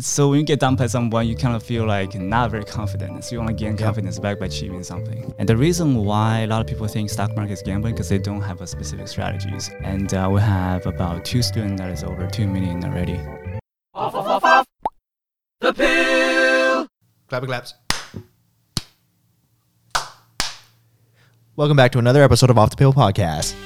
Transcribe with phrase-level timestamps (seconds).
[0.00, 3.24] So when you get dumped by someone, you kind of feel like not very confident.
[3.24, 5.34] So you want to gain confidence back by achieving something.
[5.40, 8.18] And the reason why a lot of people think stock market is gambling because they
[8.18, 9.70] don't have a specific strategies.
[9.82, 13.18] And uh, we have about two students that is over two million already.
[13.92, 14.66] Off, off, off, off.
[15.62, 16.86] The pill.
[17.28, 17.74] Clappy claps.
[21.56, 23.56] Welcome back to another episode of Off the Pill Podcast.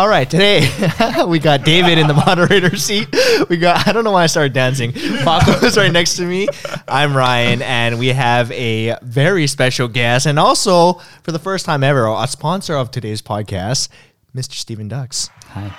[0.00, 0.66] All right, today
[1.28, 3.14] we got David in the moderator seat.
[3.50, 4.92] We got I don't know why I started dancing.
[4.92, 6.48] Paco is right next to me.
[6.88, 11.84] I'm Ryan, and we have a very special guest, and also for the first time
[11.84, 13.90] ever, a sponsor of today's podcast,
[14.34, 14.54] Mr.
[14.54, 15.28] Steven Dux.
[15.48, 15.70] Hi.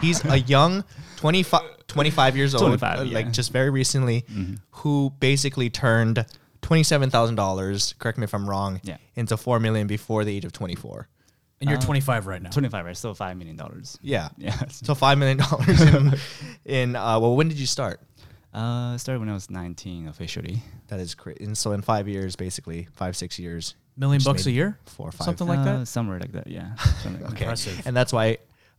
[0.00, 0.82] He's a young
[1.16, 3.14] 25, 25 years old, 25, uh, yeah.
[3.14, 4.24] like just very recently,
[4.70, 6.24] who basically turned
[6.62, 8.96] $27,000, correct me if I'm wrong, Yeah.
[9.14, 11.06] into 4 million before the age of 24.
[11.62, 12.50] And you're 25 right now.
[12.50, 12.96] 25, right?
[12.96, 13.58] Still $5 million.
[14.02, 14.28] Yeah.
[14.36, 14.56] Yeah.
[14.68, 16.14] So $5 million in,
[16.90, 18.00] in uh, well, when did you start?
[18.52, 20.60] Uh, started when I was 19 officially.
[20.88, 21.44] That is crazy.
[21.44, 23.76] And so in five years, basically, five, six years.
[23.96, 24.78] Million bucks a year?
[24.86, 25.24] Four or five.
[25.24, 25.86] Something like Uh, that?
[25.86, 26.74] Somewhere like that, yeah.
[27.06, 27.22] Like.
[27.32, 27.44] Okay.
[27.44, 27.86] Impressive.
[27.86, 28.38] And that's why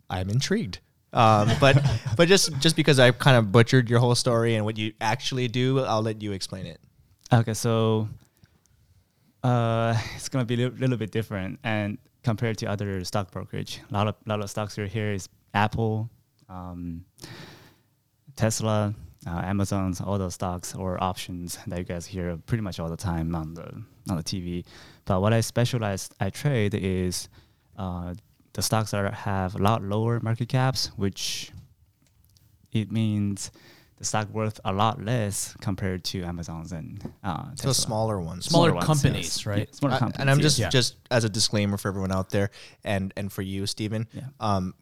[0.10, 0.80] I'm intrigued.
[1.14, 1.78] Um, but
[2.18, 5.48] but just just because I kind of butchered your whole story and what you actually
[5.48, 6.80] do, I'll let you explain it.
[7.32, 8.10] Okay, so
[9.44, 13.82] uh, it's gonna be a little, little bit different, and compared to other stock brokerage,
[13.90, 16.10] a lot of lot of stocks here here is Apple,
[16.50, 17.06] um,
[18.36, 18.94] Tesla,
[19.28, 22.98] uh, Amazon's, all those stocks or options that you guys hear pretty much all the
[22.98, 23.68] time on the
[24.10, 24.66] on the TV.
[25.06, 27.30] But what I specialize, I trade is
[27.78, 28.14] uh,
[28.54, 31.52] the stocks that have a lot lower market caps, which
[32.72, 33.52] it means
[33.98, 37.74] the stock worth a lot less compared to Amazon's and uh, So Tesla.
[37.74, 38.46] smaller ones.
[38.46, 39.46] Smaller ones, companies, yes.
[39.46, 39.68] right?
[39.70, 40.20] Yeah, smaller I- companies.
[40.22, 40.70] and I'm just Yeah.
[40.70, 42.50] just as a disclaimer for everyone out there,
[42.84, 44.08] and and for you, Stephen.
[44.14, 44.24] Yeah.
[44.40, 44.74] Um,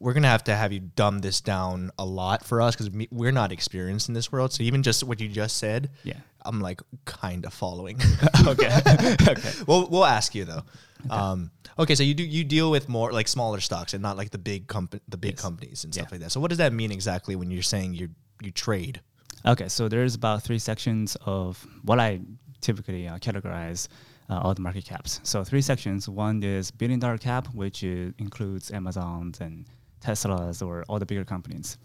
[0.00, 3.30] we're gonna have to have you dumb this down a lot for us because we're
[3.32, 4.52] not experienced in this world.
[4.52, 6.18] So even just what you just said, Yeah.
[6.44, 8.00] I'm like kind of following.
[8.46, 8.70] okay.
[9.28, 9.52] okay.
[9.66, 10.62] we'll we'll ask you though.
[11.10, 14.30] Um, okay, so you do you deal with more like smaller stocks and not like
[14.30, 15.42] the big company, the big Yes.
[15.42, 16.14] companies and stuff Yeah.
[16.14, 16.32] like that.
[16.32, 18.08] So what does that mean exactly when you're saying you
[18.42, 19.00] you trade?
[19.44, 22.20] Okay, so there's about three sections of what I
[22.60, 23.88] typically uh, categorize
[24.28, 25.20] uh, all the market caps.
[25.22, 26.08] So three sections.
[26.08, 29.66] One is billion dollar cap, which is, includes Amazon's and
[30.00, 31.78] Tesla's or all the bigger companies.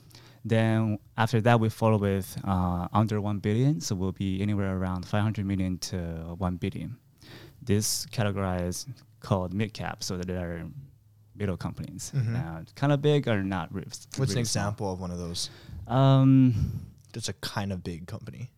[0.43, 5.05] Then after that, we follow with uh, under one billion, so we'll be anywhere around
[5.05, 5.97] 500 million to
[6.37, 6.97] one billion.
[7.61, 8.87] This categorized
[9.19, 10.65] called mid cap, so that they are
[11.35, 13.71] middle companies, uh, kind of big or not.
[13.71, 14.39] Really, What's an really small.
[14.41, 15.51] example of one of those?
[15.91, 16.55] Um,
[17.13, 18.51] That's a kind of big company.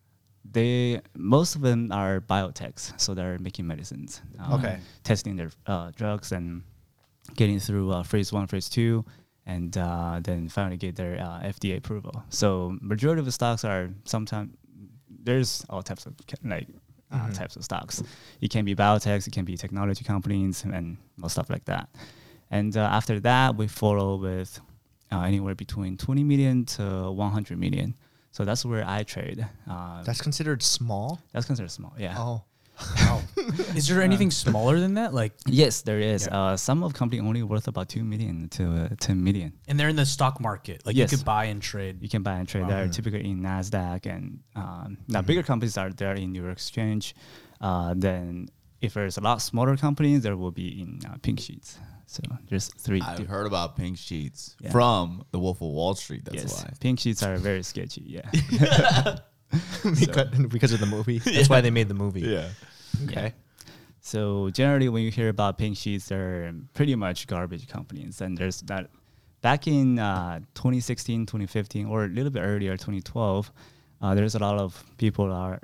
[0.51, 4.21] they most of them are biotechs, so they're making medicines.
[4.39, 4.77] um, Okay.
[5.03, 6.61] Testing their uh, drugs and
[7.35, 9.03] getting through uh, phase one, phase two,
[9.45, 12.23] and uh, then finally get their uh, FDA approval.
[12.29, 14.49] So majority of the stocks are sometimes
[15.23, 16.67] there's all types of like
[17.11, 18.03] uh, types of stocks.
[18.41, 21.89] It can be biotechs, it can be technology companies, and stuff like that.
[22.51, 24.59] And uh, after that, we follow with
[25.21, 27.95] anywhere between 20 million to 100 million.
[28.31, 29.45] So that's where I trade.
[29.69, 31.21] Uh, That's considered small.
[31.33, 31.93] that's considered small.
[31.99, 32.15] Yeah.
[32.17, 32.43] Oh,
[32.97, 33.21] Wow.
[33.75, 35.13] Is there anything smaller than that?
[35.13, 36.25] Like, Yes, there is.
[36.25, 36.35] Yeah.
[36.53, 39.53] Uh, some of company only worth about two million to uh, ten million.
[39.67, 40.83] and they're in the stock market.
[40.83, 41.11] Like, Yes.
[41.11, 42.01] you could buy and trade.
[42.01, 42.67] You can buy and trade.
[42.67, 47.13] They're typically in Nasdaq, and um, now bigger companies are there in New York Exchange.
[47.61, 48.49] Uh, then
[48.81, 51.77] if there's a lot smaller companies, there will be in uh, pink sheets.
[52.05, 53.01] So there's three.
[53.01, 54.71] I've di- heard about pink sheets Yeah.
[54.71, 56.25] from the Wolf of Wall Street.
[56.25, 56.73] That's yes, why.
[56.79, 58.03] pink sheets are very sketchy.
[58.05, 58.29] Yeah.
[59.99, 61.19] because, because of the movie.
[61.25, 62.21] That's why they made the movie.
[62.21, 62.49] Yeah.
[63.05, 63.33] Okay.
[64.01, 68.21] So generally, when you hear about pink sheets, they're pretty much garbage companies.
[68.21, 68.89] And there's that
[69.41, 73.51] back in uh, 2016, 2015, or a little bit earlier, 2012,
[74.01, 75.59] uh, there's a lot of people are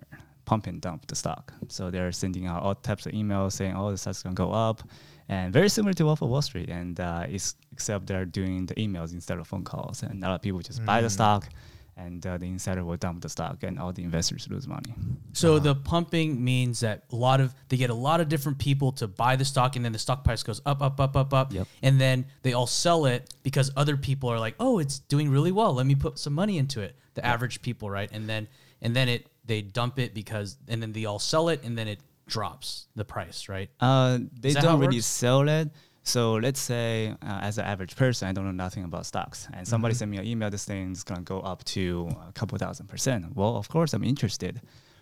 [0.45, 1.53] pump and dump the stock.
[1.67, 4.83] So they're sending out all types of emails saying, "Oh, the stock's gonna go up,"
[5.29, 6.69] and very similar to Wolf of Wall Street.
[6.69, 10.35] And uh, it's, except they're doing the emails instead of phone calls, and a lot
[10.35, 11.47] of people just buy the stock.
[11.95, 14.93] And uh, the insider will dump the stock, and all the investors lose money.
[15.33, 18.93] So the pumping means that a lot of they get a lot of different people
[18.93, 21.53] to buy the stock, and then the stock price goes up, up, up, up, up,
[21.53, 21.67] Yep.
[21.83, 25.51] and then they all sell it because other people are like, "Oh, it's doing really
[25.51, 25.73] well.
[25.73, 28.09] Let me put some money into it." The average people, right?
[28.13, 28.47] And then
[28.81, 31.89] and then it they dump it because and then they all sell it, and then
[31.89, 31.99] it
[32.29, 33.69] drops the price, right?
[33.79, 35.05] Uh, they Is don't really works?
[35.05, 35.69] sell it.
[36.03, 39.67] So let's say, uh, as an average person, I don't know nothing about stocks, and
[39.67, 39.99] somebody Mm-hmm.
[39.99, 40.49] sent me an email.
[40.49, 43.35] This thing's gonna go up to a couple thousand percent.
[43.35, 44.61] Well, of course, I'm interested.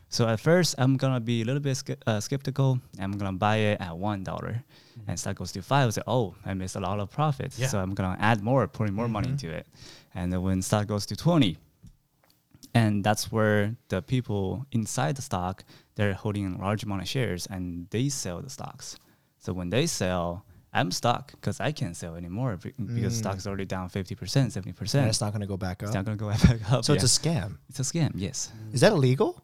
[0.09, 1.77] So at first, I'm gonna be a little bit
[2.07, 2.79] uh, skeptical.
[2.99, 4.63] I'm gonna buy it at one dollar,
[5.07, 5.87] and stock goes to five.
[5.87, 7.51] I say, oh, I missed a lot of profit.
[7.51, 7.61] Mm-hmm.
[7.63, 7.67] Yeah.
[7.71, 9.45] So I'm gonna add more, putting more money Mm-hmm.
[9.47, 9.67] into it.
[10.15, 11.57] and then when stock goes to 20
[12.73, 15.63] and that's where the people inside the stock
[15.95, 18.97] they're holding a large amount of shares and they sell the stocks
[19.39, 20.43] so when they sell
[20.73, 25.07] i'm stuck because i can't sell anymore be- because stock's already down 50% 70% And
[25.07, 26.93] it's not going to go back up it's not going to go back up so
[26.93, 27.01] yeah.
[27.01, 27.57] it's a scam.
[27.69, 29.41] it's a scam yes Is that illegal?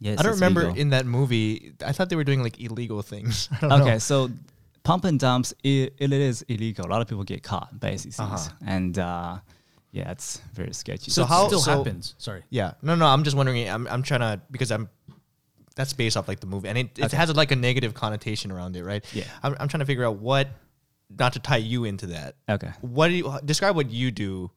[0.00, 0.76] yes I don't remember legal.
[0.78, 1.72] in that movie.
[1.84, 3.48] I thought they were doing like illegal things.
[3.62, 3.98] Okay, know.
[3.98, 4.28] so
[4.84, 6.84] pump and dumps, it, it is illegal.
[6.86, 8.20] A lot of people get caught by SECs.
[8.20, 8.50] Uh-huh.
[8.66, 9.38] And uh,
[9.92, 11.10] yeah, it's very sketchy.
[11.10, 12.14] So So, how- it still so- happens.
[12.18, 12.42] Sorry.
[12.50, 12.72] Yeah.
[12.82, 13.06] No, no.
[13.06, 13.68] I'm just wondering.
[13.68, 14.88] I'm, I'm trying to because I'm.
[15.74, 18.76] That's based off like the movie, and it, it has like a negative connotation around
[18.76, 19.04] it, right?
[19.12, 19.24] Yeah.
[19.42, 20.48] I'm, I'm trying to figure out what,
[21.18, 22.36] not to tie you into that.
[22.48, 22.70] Okay.
[22.80, 24.50] What do you describe what you do,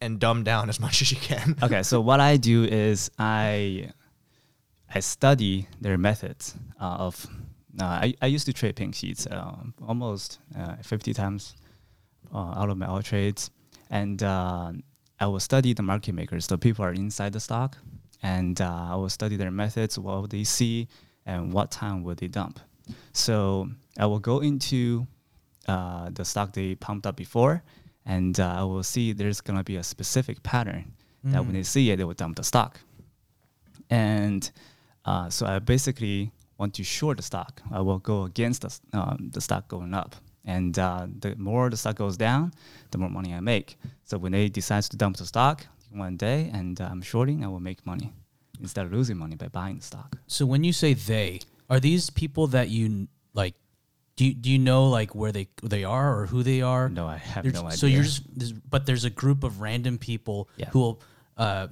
[0.00, 1.54] and dumb down as much as you can.
[1.62, 3.90] okay, so what I do is I
[4.92, 7.26] I study their methods uh, of.
[7.78, 9.54] Uh, I, I used to trade pink sheets uh,
[9.86, 11.54] almost uh, 50 times
[12.34, 13.50] uh, out of my all trades.
[13.90, 14.72] And uh,
[15.20, 17.76] I will study the market makers, the people are inside the stock.
[18.22, 20.88] And uh, I will study their methods, what they see,
[21.24, 22.60] and what time will they dump.
[23.12, 23.68] So
[23.98, 25.06] I will go into
[25.68, 27.62] uh, the stock they pumped up before,
[28.04, 30.92] and uh, I will see there's gonna be a specific pattern
[31.32, 32.80] that when they see it, they will dump the stock.
[33.90, 34.48] And
[35.04, 37.60] uh, so I basically want to short the stock.
[37.72, 40.16] I will go against the, um, the stock going up.
[40.46, 42.52] And uh, the more the stock goes down,
[42.92, 43.76] the more money I make.
[44.04, 47.48] So when they decide to dump the stock one day and uh, I'm shorting, I
[47.48, 48.12] will make money
[48.60, 50.16] instead of losing money by buying the stock.
[50.28, 53.54] So when you say they, are these people that you like?
[54.14, 56.88] Do you, do you know like where they they are or who they are?
[56.88, 57.76] No, I have You're no idea.
[57.76, 58.22] So you're just,
[58.70, 60.70] but there's a group of random people Yeah.
[60.70, 61.02] who will
[61.36, 61.66] uh,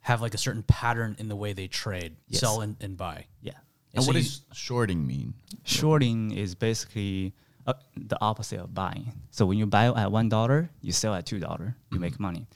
[0.00, 2.40] have like a certain pattern in the way they trade, Yes.
[2.40, 3.26] sell and, and buy.
[3.42, 3.52] Yeah.
[3.92, 5.34] And so what you- does shorting mean?
[5.64, 7.34] Shorting is basically
[7.66, 9.12] uh, the opposite of buying.
[9.30, 12.46] So when you buy at one dollar, you sell at two dollar, you make money.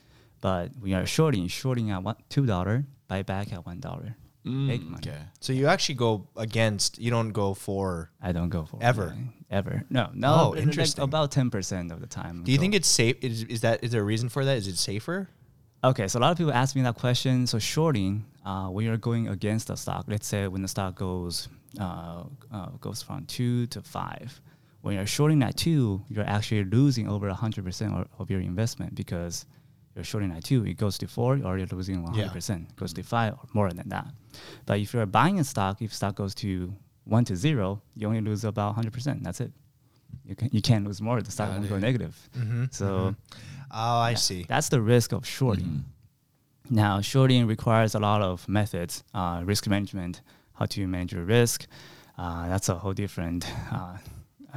[0.41, 4.83] But when you're shorting, shorting at one, two dollar, buy back at one dollar, make
[4.83, 5.09] money.
[5.09, 5.19] Okay.
[5.41, 6.99] So you actually go against.
[6.99, 8.11] You don't go for.
[8.21, 9.15] I don't go for Ever?
[9.17, 9.85] yeah, ever.
[9.89, 10.35] No, no.
[10.35, 11.03] Oh, like interesting.
[11.03, 12.45] about ten percent of the time.
[12.45, 12.62] Do you go.
[12.62, 13.17] think it's safe?
[13.23, 14.57] Is, is that is there a reason for that?
[14.57, 15.29] Is it safer?
[15.83, 17.47] Okay, so a lot of people ask me that question.
[17.47, 21.49] So shorting, uh, when you're going against the stock, let's say when the stock goes
[21.79, 24.41] uh, uh, goes from two to five,
[24.85, 29.47] when you're shorting at two, you're actually losing over hundred percent of your investment because
[29.95, 30.67] you're shorting at two.
[30.67, 32.77] It goes to four, or you're losing one hundred percent.
[32.77, 34.07] Goes to five or more than that.
[34.67, 38.21] But if you're buying a stock, if stock goes to one to zero, you only
[38.21, 39.25] lose about hundred percent.
[39.25, 39.53] That's it.
[40.27, 41.23] You can you can't lose more.
[41.23, 42.15] The stock Got won't go negative.
[42.71, 43.17] So.
[43.71, 44.45] Oh, I see.
[44.47, 45.85] That's the risk of shorting.
[46.69, 50.21] Now, shorting requires a lot of methods, uh, risk management,
[50.53, 51.67] how to manage your risk.
[52.17, 53.97] Uh, that's a whole different uh,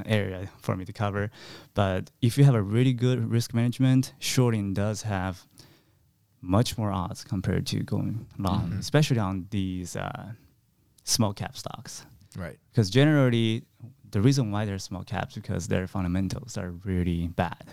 [0.06, 1.32] area for me to cover.
[1.74, 5.46] But if you have a really good risk management, shorting does have
[6.42, 10.32] much more odds compared to going long, especially on these uh,
[11.04, 12.06] small cap stocks.
[12.38, 12.58] Right.
[12.72, 13.64] Because generally,
[14.12, 17.64] the reason why they're small caps because their fundamentals are really bad.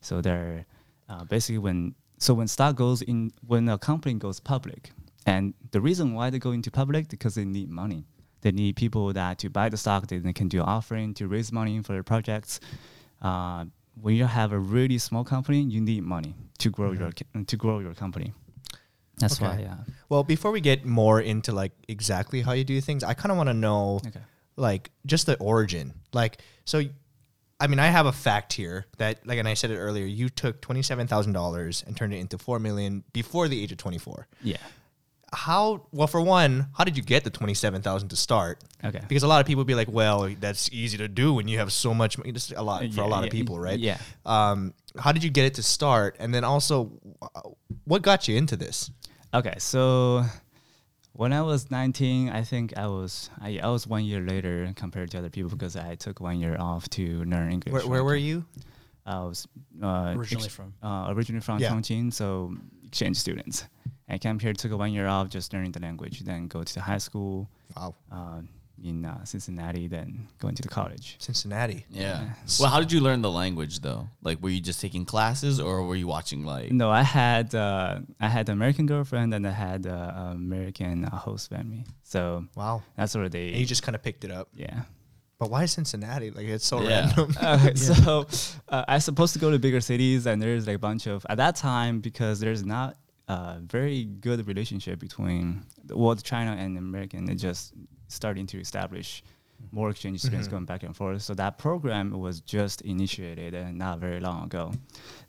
[0.00, 0.64] So they're
[1.08, 4.90] uh, basically when so when stock goes in when a company goes public,
[5.26, 8.06] and the reason why they go into public because they need money.
[8.42, 10.06] They need people that to buy the stock.
[10.06, 12.60] They, they can do offering to raise money for their projects.
[13.22, 13.64] Uh,
[14.00, 17.10] when you have a really small company, you need money to grow your
[17.46, 18.32] to grow your company.
[19.18, 19.46] That's Okay.
[19.46, 19.64] why.
[19.64, 19.76] Uh,
[20.10, 23.38] Well, before we get more into like exactly how you do things, I kind of
[23.38, 24.20] want to know Okay.
[24.56, 25.94] like just the origin.
[26.12, 26.82] Like so
[27.58, 30.28] I mean, I have a fact here that like and I said it earlier, you
[30.28, 34.26] took $27,000 and turned it into 4 million before the age of 24.
[34.42, 34.58] yeah.
[35.36, 38.64] How well for one, how did you get the 27,000 to start?
[38.82, 39.02] Okay.
[39.06, 41.70] Because a lot of people be like, well, that's easy to do when you have
[41.72, 42.32] so much money.
[42.32, 43.78] This is a lot for a lot yeah, of people, right?
[43.78, 43.98] yeah.
[44.24, 46.16] Um, how did you get it to start?
[46.18, 46.90] And then also,
[47.20, 47.50] uh,
[47.84, 48.90] what got you into this?
[49.34, 50.24] Okay, so
[51.12, 55.10] when I was 19, I think I was I, I was one year later compared
[55.10, 57.74] to other people because I took one year off to learn English.
[57.74, 58.46] Where, where were you?
[59.04, 59.46] I was
[59.82, 60.72] uh, Originally from?
[60.82, 61.70] uh, originally from Yeah.
[61.70, 63.64] Chongqing, so exchange students.
[64.08, 66.74] I came here, took a one year off, just learning the language, then go to
[66.74, 68.40] the high school Wow, uh,
[68.82, 71.16] in uh, Cincinnati, then going to the college.
[71.18, 71.86] Cincinnati.
[71.90, 72.28] Yeah.
[72.60, 74.08] Well, how did you learn the language though?
[74.22, 76.70] Like, were you just taking classes or were you watching like?
[76.72, 81.16] No, I had uh, I had an American girlfriend and I had uh, American uh,
[81.16, 82.82] host family, so Wow.
[82.96, 83.48] that's where they.
[83.48, 84.48] And you just kind of picked it up.
[84.54, 84.82] yeah.
[85.38, 86.30] But why Cincinnati?
[86.30, 87.06] Like it's so Yeah.
[87.06, 87.34] random.
[87.42, 88.26] Okay, so
[88.68, 91.26] uh, I was supposed to go to bigger cities, and there's like a bunch of
[91.28, 92.96] at that time because there's not
[93.28, 97.24] a very good relationship between well China and American.
[97.24, 97.74] They just
[98.08, 99.22] starting to establish
[99.72, 101.22] more exchange students going back and forth.
[101.22, 104.72] So that program was just initiated and not very long ago.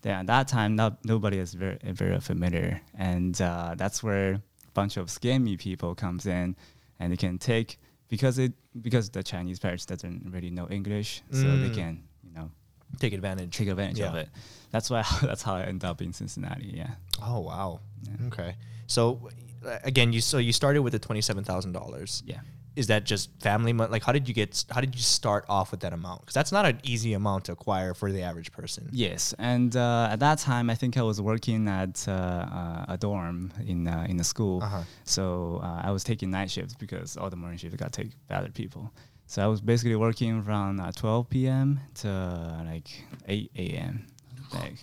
[0.02, 4.42] Then at that time, not, nobody is very very familiar, and uh, that's where a
[4.74, 6.56] bunch of scammy people comes in,
[7.00, 11.44] and they can take because it because the Chinese parents doesn't really know English, so
[11.58, 11.76] they Mm.
[11.76, 12.52] can you know
[13.00, 13.56] Take advantage.
[13.58, 14.30] take advantage of it.
[14.72, 16.72] That's why that's how I ended up in Cincinnati.
[16.74, 16.92] Yeah.
[17.22, 17.80] Oh wow.
[18.04, 18.28] Yeah.
[18.28, 18.56] Okay.
[18.88, 19.30] So
[19.84, 22.24] again, you so you started with the twenty seven thousand dollars.
[22.26, 22.40] Yeah.
[22.76, 23.92] Is that just family money?
[23.92, 24.64] Like, how did you get?
[24.70, 26.22] How did you start off with that amount?
[26.22, 28.88] Because that's not an easy amount to acquire for the average person.
[28.92, 32.98] Yes, and uh, at that time, I think I was working at uh, uh, a
[33.00, 34.62] dorm in uh, in the school.
[34.62, 34.84] Uh-huh.
[35.06, 38.36] So uh, I was taking night shifts because all the morning shifts got taken by
[38.36, 38.94] other people.
[39.26, 41.80] So I was basically working from uh, 12 p.m.
[41.96, 42.90] to like
[43.28, 44.06] 8 a.m.
[44.54, 44.76] Like,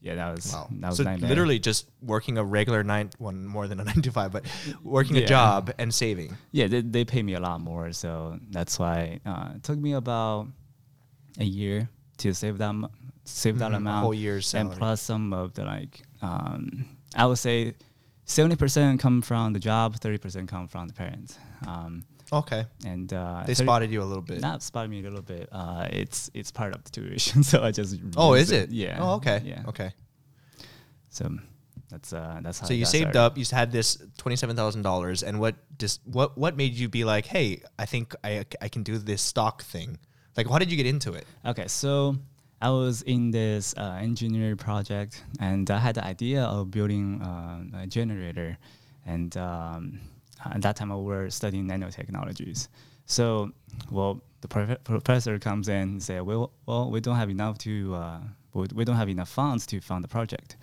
[0.00, 0.68] yeah, that was Wow.
[0.80, 4.12] that was so literally just working a regular nine, one more than a nine to
[4.12, 4.44] five, but
[4.84, 6.36] working a job and saving.
[6.52, 9.92] yeah, they, they pay me a lot more, so that's why uh, it took me
[9.94, 10.46] about
[11.38, 12.74] a year to save that
[13.24, 14.02] save that Mhm, a amount.
[14.04, 17.74] whole year's and plus some of the like um, I would say
[18.24, 21.38] seventy percent come from the job, thirty percent come from the parents.
[21.66, 22.66] Um, Okay.
[22.84, 24.40] and uh, They 30 spotted you a little bit.
[24.40, 25.48] Not spotted me a little bit.
[25.50, 28.70] Uh, it's it's part of the tuition, so I just oh, is it?
[28.70, 28.98] Yeah.
[29.00, 29.42] Oh, okay.
[29.44, 29.62] Yeah.
[29.68, 29.92] Okay.
[31.08, 31.30] So
[31.90, 32.66] that's uh that's how.
[32.66, 33.18] So you saved started.
[33.18, 33.38] up.
[33.38, 37.26] You had this twenty-seven thousand dollars, and what just what what made you be like,
[37.26, 39.98] hey, I think I I can do this stock thing?
[40.36, 41.26] Like, how did you get into it?
[41.44, 42.16] Okay, so
[42.60, 47.82] I was in this uh, engineering project, and I had the idea of building uh,
[47.82, 48.58] a generator,
[49.06, 50.00] and um,
[50.44, 52.68] at that time I were studying nanotechnologies.
[53.06, 53.52] So,
[53.90, 57.94] well, the prof- professor comes in and say, "Well, well, we don't have enough to,
[57.94, 58.20] uh,
[58.52, 60.56] we we don't have enough funds to fund the project."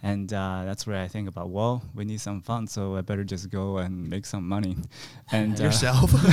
[0.00, 3.24] And uh, that's where I think about, well, we need some funds, so I better
[3.24, 4.76] just go and make some money.
[5.32, 6.12] And uh, Yourself?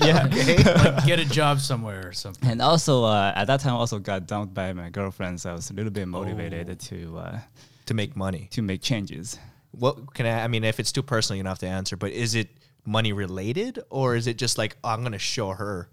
[0.00, 0.28] yeah.
[0.30, 2.48] like get a job somewhere or something.
[2.48, 5.54] And also, uh, at that time, I also got dumped by my girlfriend, so I
[5.54, 7.38] was a little bit motivated to uh,
[7.86, 8.48] to make money.
[8.52, 9.38] to make changes.
[9.72, 10.44] What can I?
[10.44, 11.96] I mean, if it's too personal, you don't have to answer.
[11.96, 12.48] But is it
[12.84, 15.88] money related, or is it just like oh, I'm gonna show her?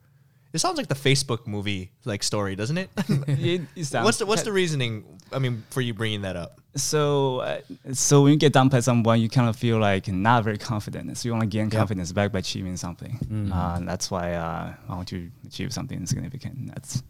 [0.53, 2.89] It sounds like the Facebook movie like story, doesn't it?
[3.27, 5.03] It- it what's the what's the reasoning?
[5.31, 6.61] I mean, for you bringing that up.
[6.75, 7.59] So, uh,
[7.93, 11.17] so when you get dumped by someone, you kind of feel like not very confident.
[11.17, 13.51] So you want to gain confidence back by achieving something.
[13.51, 16.67] Uh, that's why uh, I want to achieve something significant.
[16.73, 17.03] That's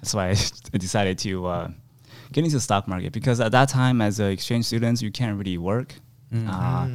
[0.00, 0.30] that's why
[0.74, 1.68] I decided to uh,
[2.32, 5.36] get into the stock market because at that time, as an exchange student, you can't
[5.36, 5.94] really work,
[6.32, 6.88] uh,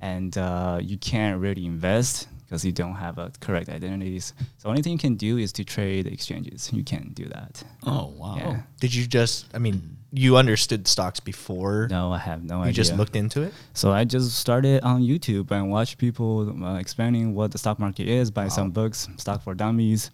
[0.00, 4.34] and uh, you can't really invest because you don't have a correct identities.
[4.58, 6.70] So only thing you can do is to trade exchanges.
[6.72, 7.62] You can't do that.
[7.86, 8.36] Oh wow.
[8.36, 8.60] Yeah.
[8.80, 9.46] Did you just?
[9.54, 11.86] I mean, you understood stocks before.
[11.88, 12.70] No, I have no you idea.
[12.70, 13.54] You just looked into it.
[13.74, 18.08] So I just started on YouTube and watched people uh, explaining what the stock market
[18.08, 20.10] is, buy some books, Stock for Dummies.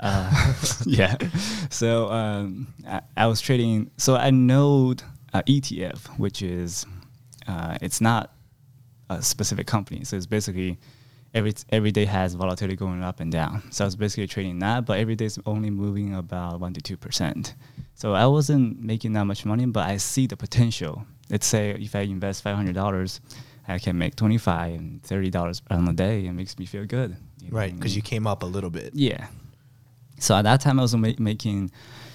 [0.00, 0.54] Uh,
[0.86, 1.16] yeah.
[1.68, 3.90] So um, I, I was trading.
[3.98, 4.94] So I know
[5.34, 6.86] uh, ETF, which is
[7.46, 8.32] uh, it's not
[9.08, 10.04] a specific company.
[10.04, 10.78] So it's basically
[11.34, 13.62] every every day has volatility going up and down.
[13.70, 16.80] So I was basically trading that, but every day is only moving about one to
[16.80, 17.54] two percent.
[17.94, 21.06] So I wasn't making that much money, but I see the potential.
[21.30, 23.20] Let's say if I invest five hundred dollars,
[23.68, 26.26] I can make twenty five and thirty dollars on a day.
[26.26, 27.16] It makes me feel good.
[27.50, 28.90] Right, because you came up a little bit.
[28.94, 29.28] Yeah.
[30.18, 31.70] So at that time, I was ma- making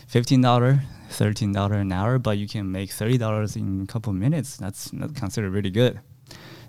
[0.08, 4.12] fifteen dollar, thirteen dollar an hour, but you can make thirty dollars in a couple
[4.12, 4.58] of minutes.
[4.58, 6.00] That's, that's considered really good.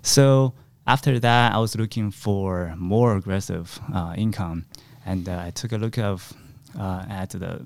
[0.01, 0.53] So
[0.85, 4.65] after that, I was looking for more aggressive uh, income,
[5.05, 6.33] and uh, I took a look of
[6.77, 7.65] uh, at the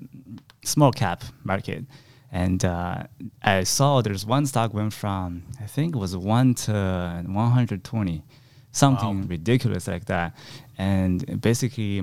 [0.64, 1.84] small cap market,
[2.30, 3.04] and uh,
[3.42, 7.84] I saw there's one stock went from I think it was one to one hundred
[7.84, 8.22] twenty,
[8.70, 10.36] something ridiculous like that,
[10.78, 12.02] and basically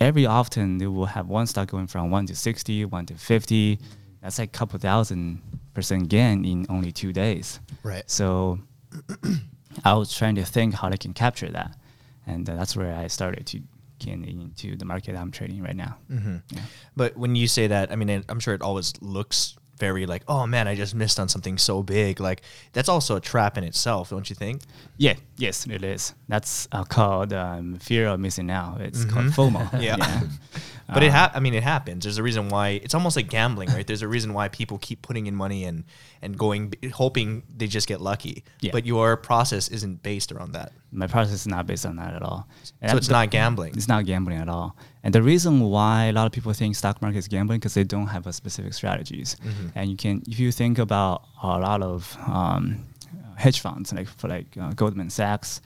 [0.00, 3.78] every often they will have one stock going from one to 60, one to fifty.
[4.22, 5.42] That's like a couple thousand
[5.74, 7.60] percent gain in only two days.
[7.82, 8.08] Right.
[8.08, 8.58] So
[9.84, 11.76] I was trying to think how I can capture that,
[12.26, 13.60] and uh, that's where I started to
[13.98, 15.96] get into the market I'm trading right now.
[16.10, 16.36] Mm-hmm.
[16.50, 16.62] Yeah.
[16.96, 20.46] But when you say that, I mean, I'm sure it always looks very like, oh
[20.46, 22.20] man, I just missed on something so big.
[22.20, 24.62] Like that's also a trap in itself, don't you think?
[24.96, 26.14] Yeah, yes, it is.
[26.28, 28.80] That's uh, called um, fear of missing out.
[28.80, 29.70] It's called FOMO.
[29.70, 29.76] Mm-hmm.
[29.80, 30.20] Yeah.
[30.86, 32.04] But it Uh, ha- I mean, it happens.
[32.04, 32.68] There's a reason why.
[32.84, 33.86] It's almost like gambling, right?
[33.86, 35.84] There's a reason why people keep putting in money and
[36.20, 38.44] and going, hoping they just get lucky.
[38.60, 38.72] Yeah.
[38.72, 42.22] But your process isn't based around that, My process is not based on that at
[42.22, 42.46] all.
[42.82, 43.72] And so it's not gambling.
[43.76, 44.76] It's not gambling at all.
[45.04, 47.84] And the reason why a lot of people think stock market is gambling because they
[47.84, 49.36] don't have a specific strategies.
[49.36, 49.66] Mm-hmm.
[49.76, 52.80] And you can, if you think about a lot of um,
[53.36, 55.60] hedge funds, like for like uh, Goldman Sachs,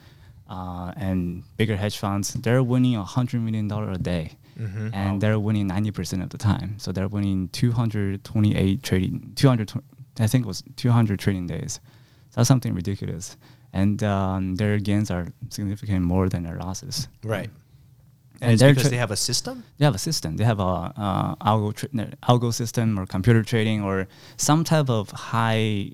[0.49, 4.89] uh, and bigger hedge funds, they're winning a hundred million dollar a day, Mm-hmm.
[4.93, 6.75] and they're winning ninety percent of the time.
[6.79, 9.71] So they're winning two hundred twenty eight trading, two hundred,
[10.19, 11.79] I think it was two hundred trading days.
[12.31, 13.37] So that's something ridiculous,
[13.71, 17.07] and um, their gains are significantly more than their losses.
[17.23, 17.49] Right.
[18.41, 19.63] And And because tra- they have a system.
[19.77, 20.37] they have a system.
[20.37, 20.63] They have a
[20.95, 21.89] uh, algo tra-
[22.23, 25.91] algo system or computer trading or some type of high,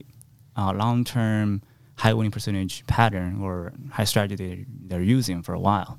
[0.55, 1.61] uh, long term,
[1.97, 5.97] high winning percentage pattern or high strategy they, they're using for a while.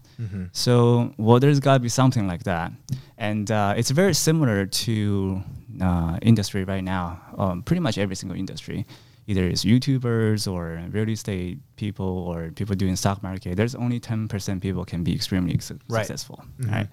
[0.52, 2.72] So well, there's got to be something like that,
[3.18, 5.42] and uh, it's very similar to
[5.82, 7.20] uh, industry right now.
[7.36, 8.86] Um, pretty much every single industry,
[9.26, 13.56] either it's YouTubers or real estate people or people doing stock market.
[13.56, 16.06] There's only ten percent people can be extremely su- Right.
[16.06, 16.88] successful, right?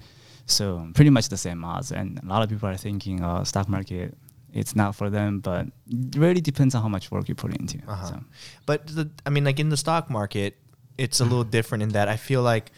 [0.46, 3.70] So pretty much the same odds, and a lot of people are thinking uh, stock
[3.70, 4.18] market.
[4.52, 7.80] It's not for them, but it really depends on how much work you put into.
[7.88, 8.06] Uh-huh.
[8.08, 8.24] So.
[8.66, 10.58] But the, I mean, like in the stock market,
[10.98, 12.72] it's a little different in that I feel like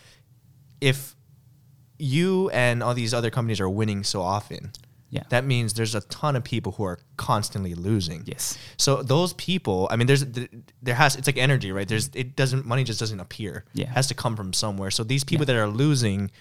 [0.79, 1.15] if
[1.97, 4.71] you and all these other companies are winning so often,
[5.11, 5.23] Yeah.
[5.29, 8.23] that means there's a ton of people who are constantly losing.
[8.25, 8.57] Yes.
[8.77, 10.49] So those people, I mean, there's th-
[10.81, 11.87] there has it's like energy, right?
[11.87, 13.63] There's it doesn't money just doesn't appear.
[13.73, 13.85] Yeah.
[13.85, 14.91] It has to come from somewhere.
[14.91, 15.53] So these people Yeah.
[15.53, 16.31] that are losing,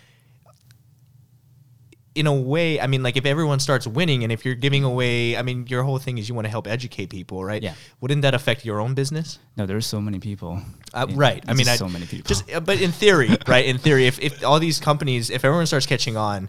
[2.15, 5.37] in a way, I mean, like if everyone starts winning, and if you're giving away,
[5.37, 7.61] I mean, your whole thing is you want to help educate people, right?
[7.61, 7.75] Yeah.
[8.01, 9.41] Wouldn't that affect your own business?
[9.57, 10.63] No, there's so many people.
[10.93, 11.43] Uh, right.
[11.49, 12.29] I mean, just I, so many people.
[12.29, 13.65] Just, uh, but in theory, right?
[13.65, 16.49] In theory, if, if all these companies, if everyone starts catching on,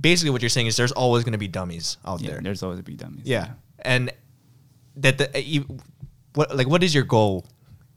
[0.00, 2.40] basically what you're saying is there's always going to be dummies out yeah, there.
[2.40, 3.24] there's always be dummies.
[3.24, 4.12] Yeah, and
[4.96, 5.64] that the uh, you,
[6.34, 7.46] what like what is your goal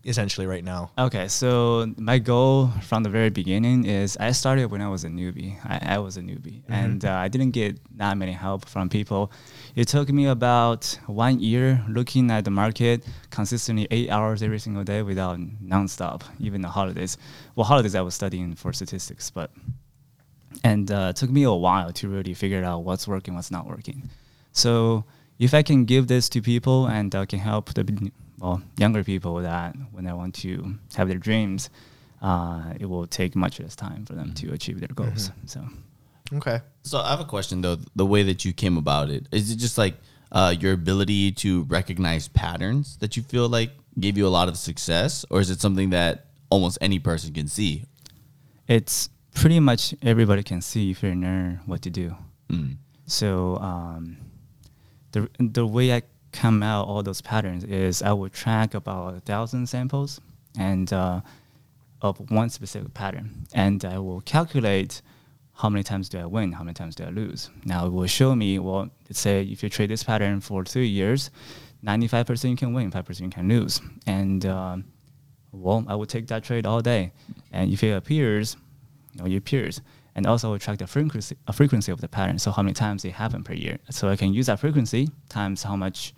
[0.06, 0.92] essentially right now?
[0.98, 5.08] Okay, so my goal from the very beginning is I started when I was a
[5.08, 5.58] newbie.
[5.66, 9.32] I, I was a newbie, and uh, I didn't get that many help from people.
[9.75, 14.84] It took me about one year looking at the market consistently eight hours every single
[14.84, 17.18] day without nonstop, even the holidays.
[17.56, 19.52] Well, holidays I was studying for statistics, but
[20.63, 23.67] and uh, it took me a while to really figure out what's working, what's not
[23.67, 24.10] working.
[24.51, 25.03] So
[25.39, 29.36] if I can give this to people and uh, can help the well younger people
[29.41, 31.70] that when they want to have their dreams,
[32.22, 35.32] uh, it will take much less time for them to achieve their goals.
[35.45, 35.62] So
[36.34, 36.62] Okay.
[36.84, 37.78] So I have a question though.
[37.95, 39.95] The way that you came about it is it just like
[40.32, 44.58] uh, your ability to recognize patterns that you feel like gave you a lot of
[44.58, 47.86] success, or is it something that almost any person can see?
[48.67, 52.15] it's pretty much everybody can see if you know what to do.
[52.50, 52.78] Mm.
[53.06, 54.17] So um,
[55.12, 59.19] the the way I come out all those patterns is I would track about a
[59.19, 60.19] thousand samples
[60.58, 61.22] and uh,
[62.02, 65.02] of one specific pattern, and I will calculate
[65.56, 67.50] how many times do I win, how many times do I lose.
[67.65, 70.88] Now it will show me well, let's say if you trade this pattern for three
[70.88, 71.30] years,
[71.82, 74.86] ninety five percent you can win, five percent you can lose, and um,
[75.52, 77.12] well, I would take that trade all day,
[77.52, 78.58] and if it appears,
[79.13, 79.82] you know, it appears
[80.15, 82.38] and also track the frequency, uh, frequency of the pattern.
[82.39, 83.80] So how many times it happen per year.
[83.89, 86.13] So I can use that frequency times how much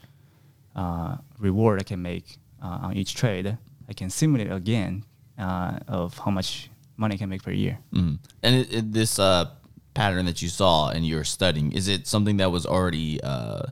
[0.75, 3.58] uh, reward I can make uh, on each trade.
[3.88, 5.05] I can simulate again
[5.38, 7.79] uh, of how much money I can make per year.
[7.93, 8.19] Mm.
[8.43, 9.51] And it, it, this uh,
[9.93, 13.63] pattern that you saw and you're studying, is it something that was already, uh,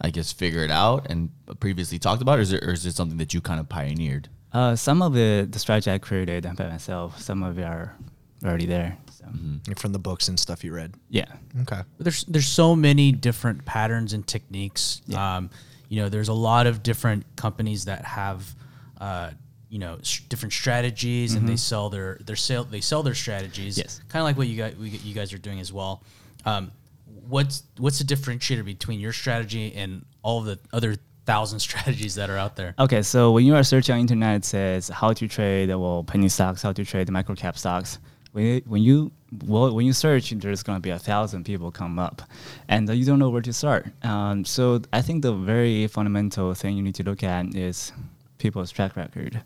[0.00, 3.18] I guess, figured out and previously talked about, or is it, or is it something
[3.18, 4.28] that you kind of pioneered?
[4.52, 7.96] Uh, some of it, the strategy I created by myself, some of it are
[8.44, 8.96] already there.
[9.12, 9.26] So
[9.68, 10.94] Like From the books and stuff you read.
[11.08, 11.26] yeah,
[11.62, 11.82] Okay.
[11.98, 15.02] there's there's so many different patterns and techniques.
[15.06, 15.36] Yeah.
[15.36, 15.50] Um,
[15.88, 18.54] you know, there's a lot of different companies that have,
[19.00, 19.30] uh,
[19.68, 23.76] you know, sh- different strategies, and they sell their their sale they sell their strategies.
[23.76, 24.00] Yes.
[24.08, 26.02] kind of like what you guys we, you guys are doing as well.
[26.44, 26.70] Um,
[27.28, 32.38] what's what's the differentiator between your strategy and all the other thousand strategies that are
[32.38, 32.74] out there?
[32.78, 36.28] Okay, so when you are searching on internet, it says how to trade well penny
[36.28, 37.98] stocks, how to trade the micro cap stocks.
[38.32, 39.12] When you, when you
[39.44, 42.22] well when you search, there's gonna be a thousand people come up,
[42.68, 43.86] and uh, you don't know where to start.
[44.02, 47.92] Um, so I think the very fundamental thing you need to look at is
[48.38, 49.42] people's track record.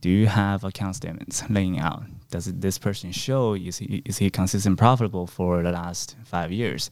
[0.00, 2.04] Do you have account statements laying out?
[2.30, 6.52] Does it, this person show is he is he consistent profitable for the last five
[6.52, 6.90] years?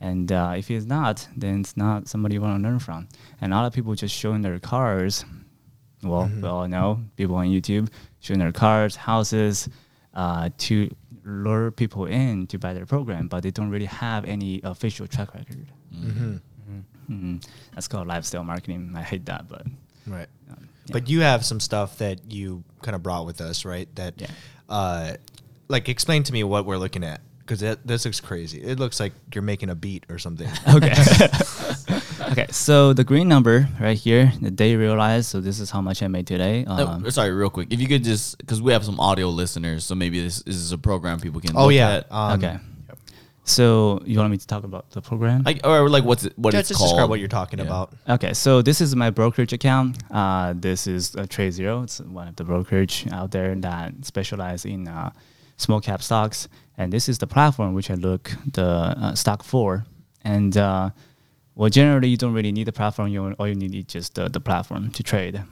[0.00, 3.08] And uh, if he's not, then it's not somebody you want to learn from.
[3.40, 5.24] And a lot of people just showing their cars.
[6.02, 7.88] Well, we all know people on YouTube
[8.20, 9.68] showing their cars, houses,
[10.18, 10.90] uh, to
[11.24, 15.32] lure people in to buy their program, but they don't really have any official track
[15.34, 15.66] record.
[15.94, 16.40] Mhm.
[17.74, 18.92] That's called lifestyle marketing.
[18.94, 19.64] I hate that, but
[20.06, 20.28] Right.
[20.50, 20.92] um, yeah.
[20.92, 23.88] But you have some stuff that you kind of brought with us, right?
[23.94, 24.30] That, Yeah.
[24.68, 25.14] uh,
[25.68, 28.62] like, explain to me what we're looking at because this looks crazy.
[28.62, 30.48] It looks like you're making a beat or something.
[30.68, 30.92] okay.
[32.30, 35.30] okay, so the green number right here, the day realized.
[35.30, 36.64] So this is how much I made today.
[36.66, 37.72] Uh, Um, sorry, real quick.
[37.72, 40.72] If you could just, because we have some audio listeners, so maybe this, this is
[40.72, 41.56] a program people can.
[41.56, 41.88] Oh look yeah.
[41.88, 42.12] At.
[42.12, 42.58] Um, okay.
[43.44, 45.42] So you want me to talk about the program?
[45.42, 46.90] Like or like what's it, what yeah, it's just called?
[46.90, 47.64] describe what you're talking Yeah.
[47.64, 47.94] about.
[48.06, 49.96] Okay, so this is my brokerage account.
[50.10, 51.82] Uh, this is uh, Trade Zero.
[51.84, 55.12] It's one of the brokerage out there that specialize in uh,
[55.56, 56.46] small cap stocks,
[56.78, 59.84] and this is the platform which I look the uh, stock for.
[60.24, 60.90] And uh,
[61.54, 63.08] well, generally you don't really need the platform.
[63.08, 65.42] You all you need is just the, the platform to trade.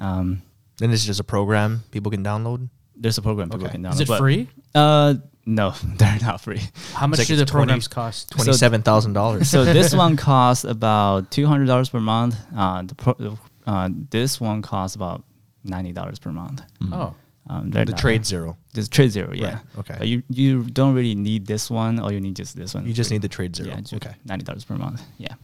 [0.00, 0.42] Um,
[0.78, 2.68] Then this is just a program people can download.
[2.96, 3.72] there's a program people Okay.
[3.76, 3.94] can download.
[3.94, 4.48] Is it but- free?
[4.74, 5.14] Uh,
[5.46, 6.60] no, they're not free.
[6.94, 8.30] How much like do the it's 20 programs cost?
[8.30, 9.48] Twenty-seven thousand dollars.
[9.50, 12.34] so this one costs about two hundred dollars per month.
[12.56, 15.22] Uh, the pro- uh, this one costs about
[15.62, 16.62] ninety dollars per month.
[16.90, 17.14] Oh,
[17.46, 18.56] Um, the not- trade zero.
[18.72, 19.46] This trade zero, yeah.
[19.46, 19.96] Right, okay.
[19.98, 22.86] But you you don't really need this one, or you need just this one.
[22.86, 23.68] You just need the trade zero.
[23.68, 24.14] Yeah, okay.
[24.24, 25.02] ninety dollars per month.
[25.18, 25.34] Yeah.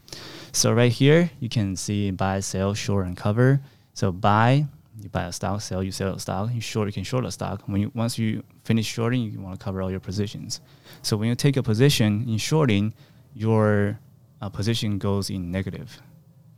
[0.52, 3.60] So right here you can see buy, sell, short, and cover.
[3.92, 4.66] So buy,
[5.00, 5.60] you buy a stock.
[5.60, 6.50] Sell, you sell a stock.
[6.54, 7.62] You short, you can short a stock.
[7.66, 10.60] When you once you finish shorting, you want to cover all your positions.
[11.02, 12.94] So when you take a position in shorting,
[13.34, 13.98] your
[14.40, 16.00] uh, position goes in negative,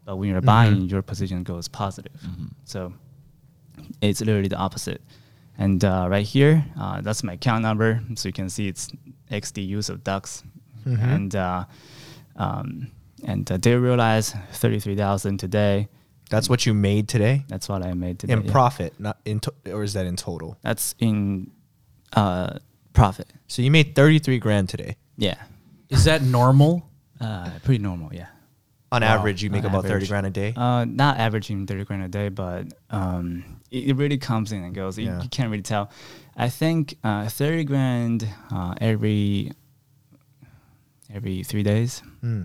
[0.05, 2.19] but when you're buying, your position goes positive.
[2.65, 2.93] So
[4.01, 5.03] it's literally the opposite.
[5.59, 8.01] And uh, right here, uh, that's my account number.
[8.17, 8.91] So you can see it's
[9.31, 10.43] XDUs of Dux.
[10.85, 11.65] And uh,
[12.37, 12.91] um,
[13.25, 15.88] and uh, they realized 33,000 today.
[16.31, 18.33] That's what you made today That's what I made today.
[18.33, 18.51] in yeah.
[18.53, 20.57] profit, not in, to- or is that in total?
[20.62, 21.51] That's in
[22.15, 22.59] uh,
[22.95, 23.29] profit.
[23.49, 24.97] So you made thirty-three grand today.
[25.19, 25.37] Yeah.
[25.91, 26.88] is that normal?
[27.21, 28.29] Uh, pretty normal, yeah.
[28.91, 29.09] On Wow.
[29.09, 30.55] average, you make On about thirty grand a day.
[30.57, 34.99] Uh, not averaging 30 grand a day, but um, it, really comes in and goes.
[34.99, 35.23] You, Yeah.
[35.23, 35.91] you can't really tell.
[36.37, 39.53] I think uh, 30 grand uh, every
[41.15, 42.03] every three days.
[42.21, 42.45] Hmm.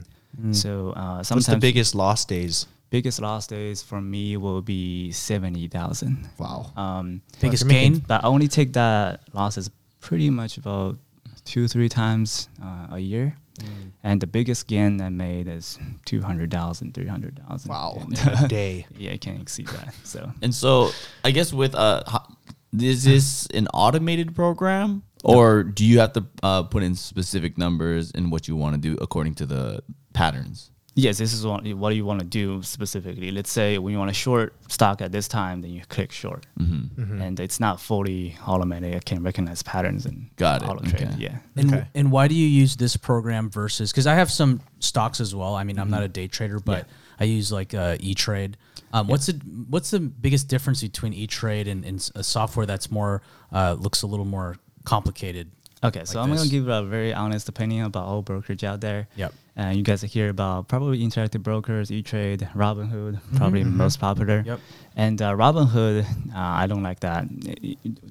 [0.52, 2.68] So uh, What's sometimes the biggest loss days?
[2.90, 6.30] biggest loss days for me will be 70,000.
[6.38, 6.72] Wow.
[6.78, 8.00] Um, Biggest gain?
[8.00, 10.98] but I only take that losses pretty much about
[11.44, 13.36] two, three times uh, a year.
[13.60, 13.92] Mm.
[14.04, 17.70] And the biggest gain I made is 200,000, 300,000.
[17.70, 17.98] Wow.
[18.00, 18.86] And, In a day.
[18.98, 19.94] yeah, I can't exceed that.
[20.04, 20.92] So And so
[21.24, 22.36] I guess with uh, ho-
[22.80, 28.12] is this an automated program, or do you have to uh, put in specific numbers
[28.12, 30.72] in what you want to do according to the patterns?
[30.98, 33.32] Yes, this is what, what you want to do specifically.
[33.32, 36.46] Let's say when you want to short stock at this time, then you click short.
[36.60, 37.22] Mm-hmm.
[37.22, 38.94] And it's not fully automated.
[38.96, 40.70] It can recognize patterns and Got it.
[40.70, 41.10] auto trade.
[41.10, 41.16] Okay.
[41.18, 41.38] Yeah.
[41.56, 41.88] And, Okay.
[41.96, 43.92] and why do you use this program versus?
[43.92, 45.56] Because I have some stocks as well.
[45.56, 46.88] I mean, I'm not a day trader, but
[47.20, 48.58] I use like uh, E Trade.
[48.94, 49.34] Um, What's the
[49.70, 53.76] what's the biggest difference between E Trade and, and s- a software that's more uh,
[53.78, 54.56] looks a little more
[54.86, 55.52] complicated?
[55.84, 56.40] Okay, so like I'm this.
[56.42, 59.08] gonna give a very honest opinion about all brokerage out there.
[59.16, 59.34] Yep.
[59.56, 64.44] And you guys hear about probably Interactive Brokers, E Trade, Robinhood, probably most popular.
[64.46, 64.60] Yep.
[64.96, 67.26] And uh, Robinhood, uh, I don't like that.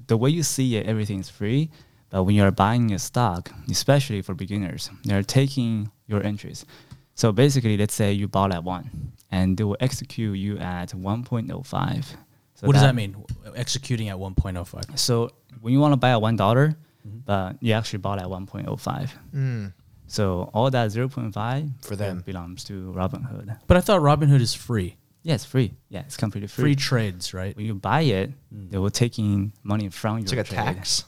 [0.07, 1.69] The way you see it, everything's free,
[2.09, 6.65] but when you're buying a stock, especially for beginners, they're taking your entries.
[7.15, 12.05] So basically, let's say you bought at one, and they will execute you at 1.05.
[12.55, 13.15] So what does that mean?
[13.55, 14.97] Executing at 1.05.
[14.97, 15.29] so
[15.61, 16.75] when you want to buy at one dollar,
[17.07, 17.17] Mm-hmm.
[17.25, 19.13] but you actually bought at one point oh five.
[19.33, 19.73] Mm.
[20.07, 22.21] So all that zero point five For them.
[22.25, 23.57] belongs to Robinhood.
[23.67, 24.95] But I thought Robinhood is free.
[25.23, 25.73] Yeah, it's free.
[25.89, 26.75] Yeah, it's completely Free free.
[26.75, 27.55] trades, right?
[27.57, 31.03] when you buy it, they will taking money from It's your like a tax.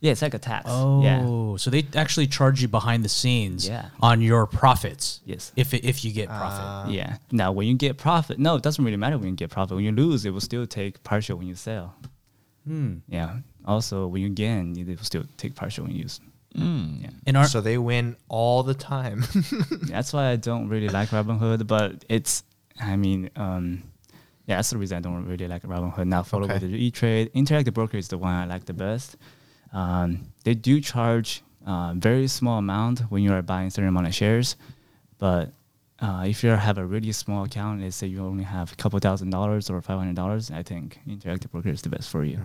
[0.00, 0.66] Yeah, it's like a tax.
[0.68, 1.56] Oh, Yeah.
[1.56, 3.88] so they actually charge you behind the scenes Yeah.
[4.00, 5.20] on your profits.
[5.24, 5.52] Yes.
[5.56, 6.38] If if you get Ah.
[6.38, 6.94] profit.
[6.94, 7.16] yeah.
[7.32, 9.74] Now when you get profit, no, it doesn't really matter when you get profit.
[9.76, 11.94] When you lose, it will still take partial when you sell.
[12.66, 12.96] Hmm.
[13.08, 13.38] Yeah.
[13.64, 16.20] Also, when you gain, it will still take partial when you use.
[16.56, 17.02] Mm.
[17.02, 17.10] Yeah.
[17.26, 19.24] And our, So they win all the time.
[19.82, 22.44] that's why I don't really like Robinhood, but it's,
[22.80, 23.82] I mean, um,
[24.46, 26.06] yeah, that's the reason I don't really like Robinhood.
[26.06, 26.54] Now follow Okay.
[26.54, 27.32] with the E-Trade.
[27.34, 29.16] Interactive Broker is the one I like the best.
[29.72, 34.14] Um, they do charge uh, very small amount when you are buying certain amount of
[34.14, 34.56] shares,
[35.18, 35.52] but
[36.00, 38.98] uh, if you have a really small account, let's say you only have a couple
[38.98, 42.38] thousand dollars or five hundred dollars, I think Interactive Broker is the best for you.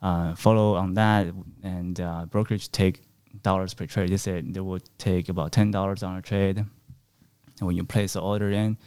[0.00, 1.26] Uh, follow on that,
[1.62, 3.02] and uh, brokerage take
[3.42, 4.10] dollars per trade.
[4.10, 8.12] They said they will take about ten dollars on a trade, and when you place
[8.14, 8.78] the order in,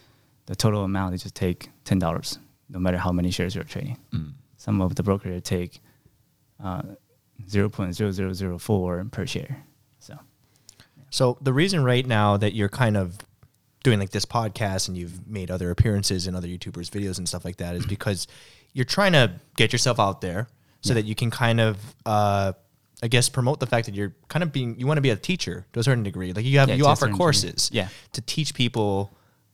[0.46, 3.98] the total amount they just take ten dollars, no matter how many shares you're trading.
[4.14, 4.34] Mm.
[4.58, 5.82] Some of the brokerage take
[6.64, 6.82] uh,
[7.48, 9.66] zero point zero zero zero four per share.
[10.00, 10.18] So
[11.10, 13.20] So the reason right now that you're kind of
[13.84, 17.44] doing like this podcast and you've made other appearances in other YouTubers' videos and stuff
[17.46, 18.28] like that is because
[18.74, 20.48] you're trying to get yourself out there
[20.82, 22.54] so that you can kind of uh
[23.04, 25.15] I guess promote the fact that you're kind of being you want to be a
[25.15, 26.34] teacher to a certain degree.
[26.34, 27.17] Like you have Yeah, you offer degree.
[27.17, 27.88] courses Yeah.
[28.13, 29.12] to teach people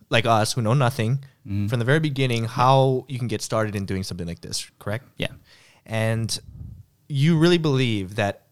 [0.10, 1.68] like us who know nothing Mm-hmm.
[1.68, 5.06] from the very beginning how you can get started in doing something like this, correct?
[5.18, 5.30] Yeah.
[5.86, 6.38] And
[7.08, 8.48] you really believe that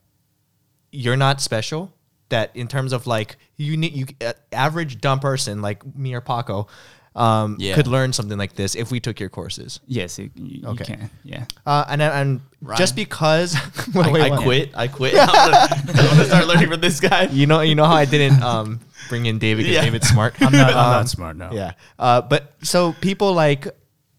[0.93, 1.91] you're not special.
[2.29, 6.21] That in terms of like you need you uh, average dumb person like me or
[6.21, 6.67] Paco
[7.15, 7.75] um, Yeah.
[7.75, 9.79] could learn something like this if we took your courses.
[9.87, 10.83] Yes, you, you, you Okay.
[10.85, 11.09] can.
[11.23, 11.45] Yeah.
[11.65, 12.41] Uh, and and
[12.75, 13.55] just because
[13.95, 14.41] I, Wait, I what?
[14.43, 14.71] quit.
[14.75, 15.13] I quit.
[15.17, 17.25] I'm gonna, I'm gonna start learning from this guy.
[17.31, 19.81] You know, you know how I didn't um, bring in David because Yeah.
[19.85, 20.35] David's smart.
[20.41, 21.37] I'm not, I'm Um, not smart.
[21.37, 21.51] No.
[21.53, 21.73] Yeah.
[21.99, 23.67] Uh, but so people like,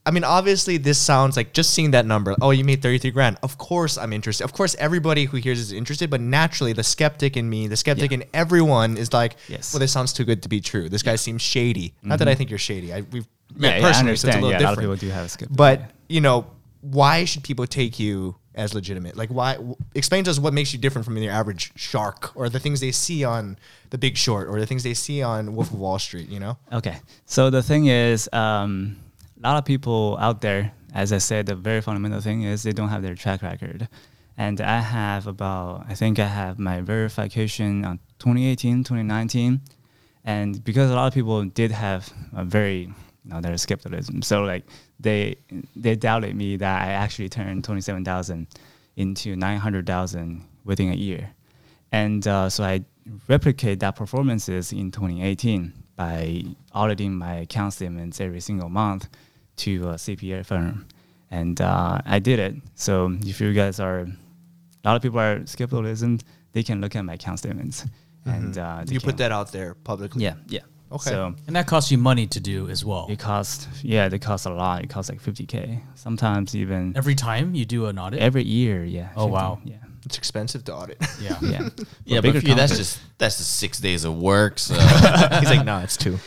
[0.07, 2.37] I mean, obviously this sounds like just seeing that number.
[2.41, 3.39] Oh, you made 33 grand.
[3.43, 4.45] Of course I'm interested.
[4.45, 8.13] Of course everybody who hears is interested, but naturally the skeptic in me, the skeptic
[8.13, 9.75] in everyone is like, Yes.
[9.75, 10.89] well, this sounds too good to be true.
[10.89, 11.93] This guy seems shady.
[12.03, 12.93] Not that I think you're shady.
[12.95, 14.97] I, we've met Yeah, yeah, personally, so it's a little yeah, a lot of people
[14.97, 15.49] do have a skip.
[15.51, 16.47] But, you know,
[16.83, 19.17] why should people take you as legitimate?
[19.17, 19.55] Like, why?
[19.55, 22.79] w- Explain to us what makes you different from your average shark, or the things
[22.81, 23.59] they see on
[23.91, 26.29] The Big Short, or the things they see on Wolf of Wall Street.
[26.29, 26.59] You know?
[26.73, 26.99] Okay.
[27.25, 28.99] So the thing is, um,
[29.39, 32.73] a lot of people out there, as I said, the very fundamental thing is they
[32.73, 33.89] don't have their track record.
[34.39, 39.61] And I have about, I think I have my verification on 2018, 2019.
[40.25, 42.95] And because a lot of people did have a very, you
[43.25, 44.23] know, their skepticism.
[44.23, 44.65] So like
[45.01, 45.37] they,
[45.75, 48.47] they doubted me that I actually turned 27,000
[48.97, 51.31] into 900,000 within a year.
[51.93, 52.85] And uh, so I
[53.29, 59.09] replicate that performances in 2018 by auditing my account statements every single month
[59.57, 60.87] to a CPA firm.
[61.31, 62.55] And uh, I did it.
[62.75, 64.09] So if you guys are, a
[64.85, 66.21] lot of people are skepticism,
[66.53, 67.85] they can look at my account statements.
[68.25, 70.23] And uh, they You put that out there publicly.
[70.25, 70.61] Yeah, yeah.
[70.93, 71.11] Okay.
[71.11, 73.07] So And that costs you money to do as well.
[73.11, 74.85] it costs, yeah, it costs a lot.
[74.85, 75.81] It costs like 50K.
[75.97, 78.21] Sometimes even Every time you do an audit.
[78.21, 79.11] every year, yeah.
[79.17, 79.59] Oh, wow.
[79.65, 79.77] Yeah.
[80.07, 80.99] It's expensive to audit.
[81.21, 81.37] yeah.
[81.43, 81.69] Yeah.
[82.05, 84.59] Yeah, but For you, that's just that's just six days of work.
[84.61, 84.75] So
[85.41, 86.19] He's like, no, it's two.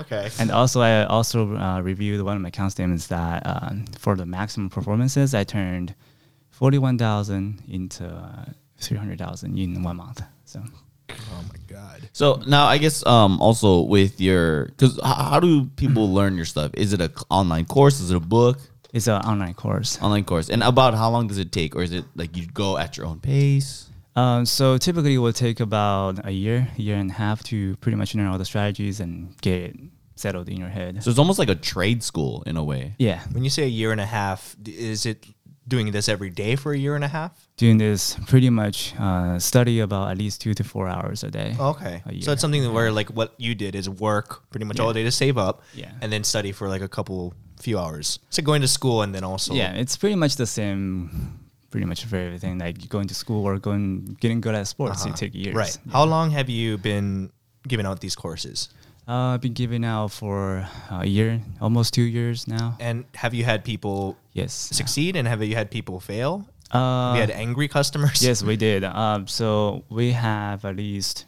[0.00, 0.30] okay.
[0.38, 4.26] And also, I also uh, reviewed one of my account statements that uh, for the
[4.26, 5.94] maximum performances, I turned
[6.50, 8.46] forty-one thousand into uh,
[8.78, 10.22] three hundred thousand in one month.
[10.44, 10.62] So
[11.10, 12.08] Oh my god.
[12.12, 16.72] so now I guess um also with your because how do people learn your stuff?
[16.74, 18.00] Is it a c- online course?
[18.00, 18.58] Is it a book?
[18.92, 20.00] It's an online course.
[20.00, 20.48] Online course.
[20.50, 23.06] And about how long does it take, or is it like you go at your
[23.06, 23.90] own pace?
[24.16, 27.96] Um, so typically, it will take about a year, year and a half to pretty
[27.96, 29.76] much learn all the strategies and get it
[30.16, 31.02] settled in your head.
[31.04, 32.94] So it's almost like a trade school in a way.
[32.98, 35.24] yeah, When you say a year and a half, is it
[35.68, 37.30] doing this every day for a year and a half?
[37.58, 41.54] doing this pretty much uh, study about at least two to four hours a day.
[41.58, 42.02] Okay.
[42.06, 45.04] A So it's something where like what you did is work pretty much all day
[45.04, 45.90] to save up, Yeah.
[46.00, 48.18] and then study for like a couple few hours.
[48.30, 51.38] So going to school and then also yeah, it's pretty much the same,
[51.70, 52.58] pretty much for everything.
[52.58, 55.10] Like going to school or going getting good at sports, Uh-huh.
[55.12, 55.54] it take years.
[55.54, 55.78] Right.
[55.86, 55.92] Yeah.
[55.92, 57.30] How long have you been
[57.66, 58.68] giving out these courses?
[59.08, 62.76] Uh, I've been giving out for a year, almost two years now.
[62.78, 64.52] And have you had people Yes.
[64.52, 66.44] succeed and have you had people fail?
[66.70, 68.20] Uh, you had angry customers?
[68.22, 68.84] yes, we did.
[69.02, 71.24] Um, so we have at least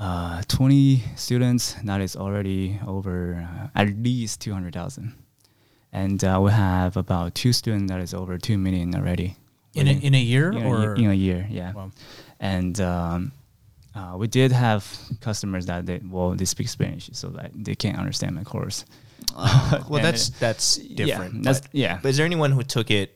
[0.00, 1.76] uh, 20 students.
[1.84, 5.12] That is already over uh, at least 200,000.
[5.96, 9.36] And uh, we have about two students that is over 2 million already.
[9.74, 11.72] In a, in a year in or ye- in a year, yeah.
[11.72, 11.90] Wow.
[12.40, 13.32] And um,
[13.94, 14.82] uh, we did have
[15.20, 18.84] customers that they well they speak Spanish, so that they can't understand my course.
[19.36, 21.32] Well, And that's it- that's yeah, different.
[21.44, 21.98] that's- but, yeah.
[22.02, 23.08] But is there anyone who took it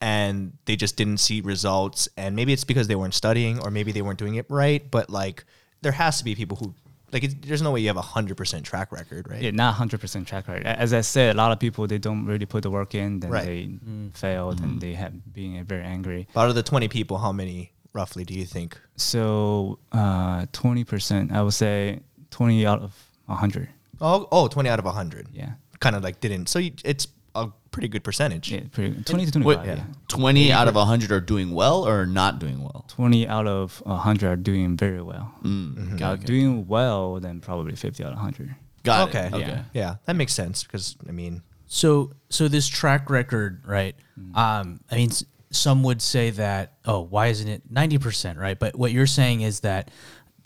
[0.00, 3.90] and they just didn't see results, and maybe it's because they weren't studying, or maybe
[3.92, 4.82] they weren't doing it right?
[4.90, 5.44] But like,
[5.82, 6.74] there has to be people who
[7.14, 7.24] like.
[7.24, 9.40] It, there's no way you have a hundred percent track record, right?
[9.40, 10.66] Yeah, not hundred percent track record.
[10.66, 13.30] As I said, a lot of people they don't really put the work in, then
[13.30, 13.46] Right.
[13.46, 13.70] they
[14.12, 16.28] failed and they have being very angry.
[16.34, 18.78] But out of the twenty people, how many roughly do you think?
[18.96, 22.00] So uh, twenty percent, I would say
[22.30, 22.92] twenty out of
[23.28, 23.68] hundred.
[24.00, 25.28] Oh, oh 20 out of 100.
[25.32, 26.48] Yeah, Kind of like didn't.
[26.48, 28.50] So you, it's a pretty good percentage.
[28.52, 29.78] yeah, pretty twenty to Wait, twenty-five.
[29.78, 29.84] Yeah.
[30.08, 32.84] Twenty out of hundred are doing well or not doing well.
[32.88, 35.34] Twenty out of hundred are doing very well.
[35.42, 36.24] Mm, Uh, okay.
[36.24, 38.54] Doing well, then probably fifty out of hundred.
[38.84, 39.26] Got okay.
[39.26, 39.34] it.
[39.34, 39.46] Okay.
[39.48, 39.62] Yeah.
[39.72, 43.96] Yeah, that makes sense because I mean, So so this track record, right?
[44.20, 44.36] Mm.
[44.36, 45.10] Um, I mean,
[45.50, 48.58] some would say that, oh, why isn't it ninety percent, right?
[48.58, 49.90] But what you're saying is that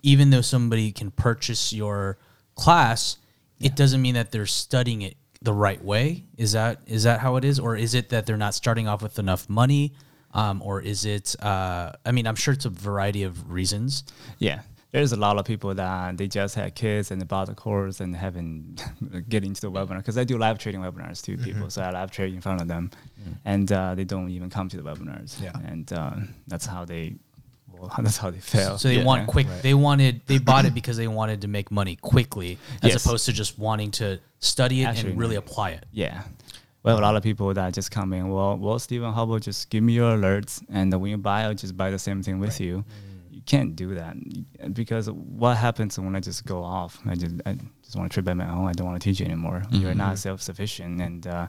[0.03, 2.19] even though somebody can purchase your
[2.55, 3.19] class,
[3.61, 6.25] it doesn't mean that they're studying it the right way.
[6.37, 9.03] Is that is that how it is, or is it that they're not starting off
[9.03, 9.95] with enough money,
[10.35, 11.37] um, or is it?
[11.43, 14.05] Uh, I mean, I'm sure it's a variety of reasons.
[14.39, 18.01] Yeah, there's a lot of people that they just had kids and bought the course
[18.01, 18.83] and haven't
[19.29, 22.11] get into the webinar because I do live trading webinars to people, so I live
[22.11, 22.91] trade in front of them,
[23.45, 25.41] and uh, they don't even come to the webinars.
[25.41, 25.53] Yeah.
[25.65, 26.13] and uh,
[26.47, 27.17] that's how they
[27.79, 27.93] people.
[28.03, 28.79] That's how they fail.
[28.79, 29.05] So they Yeah.
[29.05, 29.49] want quick.
[29.49, 29.63] Right.
[29.63, 30.21] They wanted.
[30.27, 33.05] They bought it because they wanted to make money quickly, as Yes.
[33.05, 35.41] opposed to just wanting to study it Actually, and really no.
[35.41, 35.87] apply it.
[35.93, 36.23] Yeah.
[36.83, 39.69] Well, a lot of people that just come in, well, well, Stephen, how about just
[39.69, 42.61] give me your alerts, and when you buy, I'll just buy the same thing with
[42.61, 42.85] you.
[43.31, 44.17] You can't do that
[44.75, 46.99] because what happens when I just go off?
[47.07, 48.69] I just I just want to trip by my own.
[48.69, 49.65] I don't want to teach you anymore.
[49.71, 51.49] You're not self-sufficient, and uh,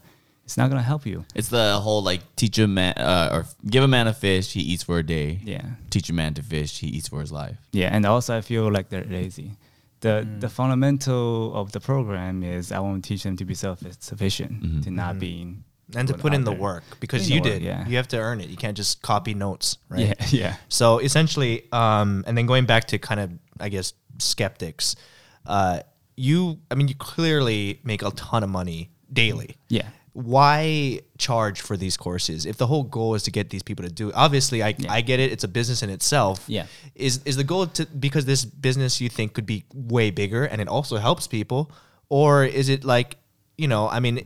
[0.49, 1.25] it's not gonna help you.
[1.35, 4.61] It's the whole like teach a man uh, or give a man a fish, he
[4.61, 5.39] eats for a day.
[5.43, 5.61] Yeah.
[5.91, 7.57] Teach a man to fish, he eats for his life.
[7.71, 9.51] Yeah, and also I feel like they're lazy.
[9.99, 14.85] The the fundamental of the program is I want to teach them to be self-sufficient,
[14.85, 16.59] to not being and to put put in the there.
[16.59, 17.65] work because in you the work, did.
[17.65, 17.87] yeah.
[17.87, 18.49] You have to earn it.
[18.49, 20.07] You can't just copy notes, right?
[20.07, 20.55] Yeah, yeah.
[20.69, 24.95] So essentially, um, and then going back to kind of, I guess, skeptics,
[25.45, 25.81] uh,
[26.15, 29.57] you, I mean, you clearly make a ton of money daily.
[29.69, 29.87] Yeah.
[30.23, 33.91] Why charge for these courses if the whole goal is to get these people to
[33.91, 34.09] do?
[34.09, 34.15] It?
[34.15, 34.91] Obviously, I, Yeah.
[34.91, 35.31] I get it.
[35.31, 36.43] It's a business in itself.
[36.47, 36.65] Yeah.
[36.95, 40.61] Is is the goal to because this business you think could be way bigger and
[40.61, 41.71] it also helps people,
[42.09, 43.17] or is it like,
[43.57, 44.19] you know, I mean.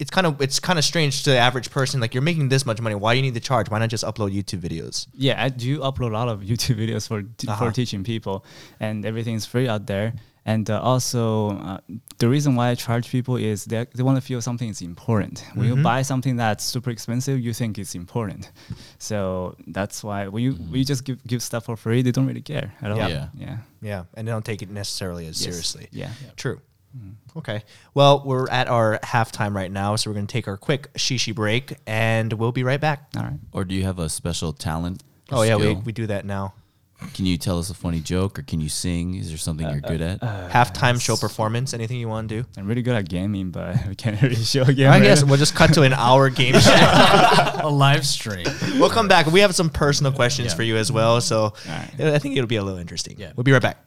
[0.00, 2.00] it's kind of it's kind of strange to the average person.
[2.00, 3.70] Like you're making this much money, why do you need to charge?
[3.70, 5.06] Why not just upload YouTube videos?
[5.14, 7.60] Yeah, I do upload a lot of YouTube videos for t- Uh-huh.
[7.66, 8.44] for teaching people,
[8.80, 10.08] and everything's free out there.
[10.46, 11.78] And uh, also, uh,
[12.18, 15.42] the reason why I charge people is they they want to feel something is important.
[15.54, 15.78] When Mm-hmm.
[15.78, 18.50] you buy something that's super expensive, you think it's important.
[18.98, 22.26] So that's why when you when you just give give stuff for free, they don't
[22.26, 22.98] really care at all.
[22.98, 23.28] Yeah.
[23.34, 25.44] yeah, Yeah, and they don't take it necessarily as Yes.
[25.44, 25.88] seriously.
[25.92, 26.10] Yeah.
[26.36, 26.60] True.
[27.36, 27.64] Okay.
[27.94, 31.34] Well, we're at our halftime right now, so we're going to take our quick shishi
[31.34, 33.08] break, and we'll be right back.
[33.16, 33.38] All right.
[33.52, 35.02] Or do you have a special talent?
[35.32, 36.54] or Oh yeah, we, we do that now.
[37.12, 39.14] Can you tell us a funny joke or can you sing?
[39.16, 40.22] Is there something you're good at?
[40.22, 41.74] Uh, halftime show performance.
[41.74, 42.48] Anything you want to do?
[42.56, 44.86] I'm really good at gaming, but we can't really show a game.
[44.88, 45.28] I right guess now.
[45.28, 46.70] we'll just cut to an hour game show.
[47.60, 48.46] a live stream.
[48.78, 49.26] we'll come back.
[49.26, 50.56] We have some personal questions Yeah.
[50.56, 51.90] for you as well, so right.
[52.00, 53.16] I think it'll be a little interesting.
[53.18, 53.32] Yeah.
[53.36, 53.78] We'll be right back.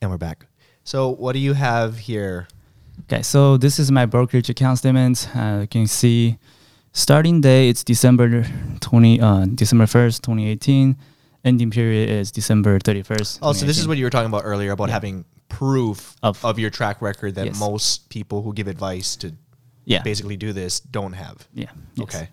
[0.00, 0.46] And we're back.
[0.84, 2.46] So, what do you have here?
[3.04, 5.28] Okay, so this is my brokerage account statement.
[5.34, 6.38] Uh, you can see
[6.92, 8.44] starting day it's December
[8.80, 10.96] twenty uh, December first, twenty eighteen.
[11.44, 13.38] Ending period is December thirty first.
[13.42, 16.58] Oh, so this is what you were talking about earlier about having proof of, Of-
[16.58, 17.58] your track record that Yes.
[17.60, 19.32] most people who give advice to
[19.86, 21.46] yeah basically do this don't have.
[21.52, 22.04] yeah yes.
[22.04, 22.28] Okay.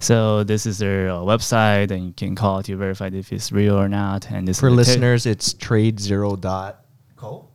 [0.00, 3.76] So this is their uh, website, and you can call to verify if it's real
[3.78, 4.30] or not.
[4.30, 6.74] And this For listeners, it's tradezero.co.
[7.16, 7.48] co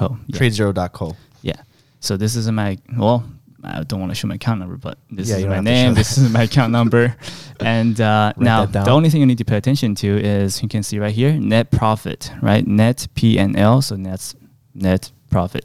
[0.00, 0.38] yeah.
[0.38, 1.16] Tradezero.co.
[1.42, 1.60] Yeah.
[2.00, 3.24] So this is my well,
[3.64, 5.64] I don't want to show my account number, but this Yeah, is my don't have
[5.64, 5.94] to show name.
[5.94, 7.16] This is my account number,
[7.60, 10.82] and uh, now the only thing you need to pay attention to is you can
[10.82, 12.66] see right here net profit, right?
[12.66, 14.34] Net P and L, so that's
[14.74, 15.64] net profit,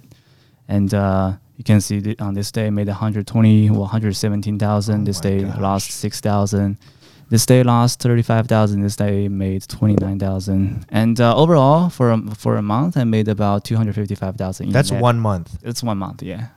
[0.67, 5.03] and uh, you can see that on this day made 120, well, 117,000.
[5.03, 5.59] this Oh my day gosh.
[5.59, 6.77] lost 6,000.
[7.31, 8.81] This day lost 35,000.
[8.81, 10.85] This day made 29,000.
[10.89, 14.69] And uh, overall, for a, for a month, I made about 255,000.
[14.73, 15.01] That's net.
[15.01, 15.57] one month.
[15.63, 16.49] It's one month, yeah.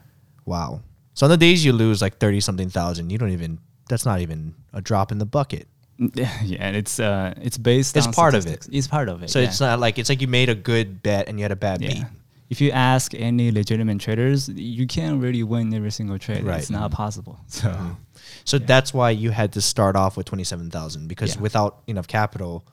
[0.45, 0.81] Wow.
[1.15, 4.21] So on the days you lose like 30 something thousand, you don't even, that's not
[4.21, 5.69] even a drop in the bucket.
[6.43, 7.97] Yeah, and it's uh, it's based.
[7.97, 8.67] It's on part of it.
[8.73, 9.31] It's part of it.
[9.31, 9.47] So yeah.
[9.47, 11.79] it's not like, it's like you made a good bet and you had a bad
[11.79, 11.99] beat.
[11.99, 12.09] Yeah.
[12.51, 16.43] If you ask any legitimate traders, you can't really win every single trade.
[16.43, 16.59] Right.
[16.59, 17.39] It's not possible.
[17.47, 17.97] So
[18.45, 21.43] So that's why you had to start off with 27,000 because Yeah.
[21.43, 22.65] without enough capital,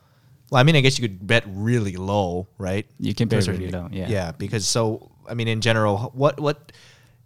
[0.50, 2.86] well, I mean, I guess you could bet really low, right?
[2.98, 4.08] You can bet really low, yeah.
[4.08, 4.32] Yeah.
[4.32, 6.72] Because so, I mean, in general, what, what,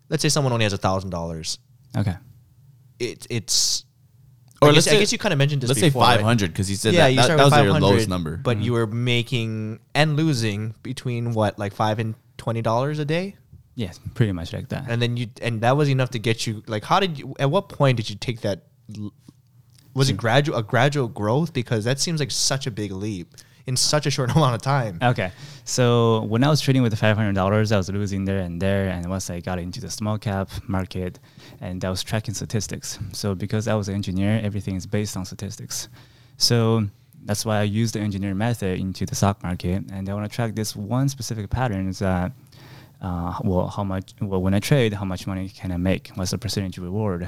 [0.08, 1.58] let's say someone only has a thousand dollars.
[1.96, 2.14] okay.
[2.98, 3.84] It, it's,
[4.62, 6.16] Or I let's guess, I say- guess you kind of mentioned this Let's before, say
[6.18, 8.36] 500 because he said yeah, that, you that, that was your lowest number.
[8.36, 8.80] but you mm-hmm.
[8.80, 13.34] were making and losing between what, like five and twenty dollars a day,
[13.76, 14.86] Yes, pretty much like that.
[14.88, 16.62] and then you and that was enough to get you.
[16.66, 17.34] Like, how did you?
[17.38, 18.62] At what point did you take that?
[19.94, 21.52] Was it gradual a gradual growth?
[21.52, 23.34] Because that seems like such a big leap
[23.66, 24.98] in such a short amount of time.
[25.02, 25.30] Okay.
[25.64, 28.60] So when I was trading with the five hundred dollars, I was losing there and
[28.62, 28.88] there.
[28.88, 31.18] And once I got into the small cap market,
[31.60, 32.98] and I was tracking statistics.
[33.12, 35.88] So because I was an engineer, everything is based on statistics.
[36.38, 36.86] So
[37.24, 40.34] that's why I use the engineer method into the stock market, and I want to
[40.34, 41.88] track this one specific pattern.
[41.88, 42.32] Is that
[43.06, 44.06] uh, well, how much?
[44.20, 46.04] Well, when I trade, how much money can I make?
[46.16, 47.22] What's the percentage reward?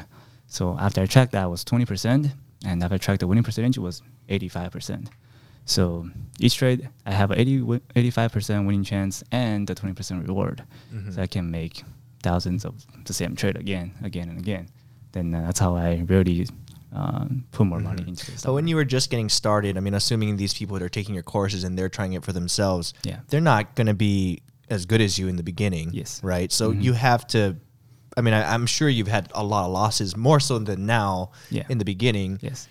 [0.46, 2.22] So after I tracked that, was twenty percent,
[2.68, 5.04] and after I tracked the winning percentage, was eighty-five percent.
[5.64, 6.08] So
[6.40, 10.64] each trade, I have a 80, 85% winning chance and the 20% reward.
[10.94, 11.10] Mm-hmm.
[11.12, 11.82] So I can make
[12.22, 12.74] thousands of
[13.04, 14.68] the same trade again, again, and again.
[15.12, 16.46] Then uh, that's how I really
[16.90, 18.40] um, put more money into this.
[18.40, 21.12] So when you were just getting started, I mean, assuming these people that are taking
[21.14, 23.18] your courses and they're trying it for themselves, Yeah.
[23.28, 24.40] they're not going to be
[24.70, 25.90] as good as you in the beginning.
[25.92, 26.20] Yes.
[26.22, 26.50] Right.
[26.52, 27.56] So you have to.
[28.16, 31.30] I mean, I, I'm sure you've had a lot of losses, more so than now.
[31.50, 31.64] Yeah.
[31.68, 32.66] In the beginning, Yes.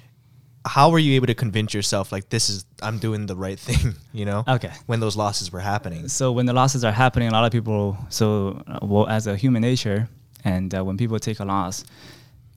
[0.66, 3.95] how were you able to convince yourself like this is I'm doing the right thing?
[4.14, 4.43] You know.
[4.48, 4.72] Okay.
[4.88, 6.08] When those losses were happening.
[6.10, 7.98] So when the losses are happening, a lot of people.
[8.10, 10.10] So uh, well, as a human nature,
[10.43, 11.86] and uh, when people take a loss,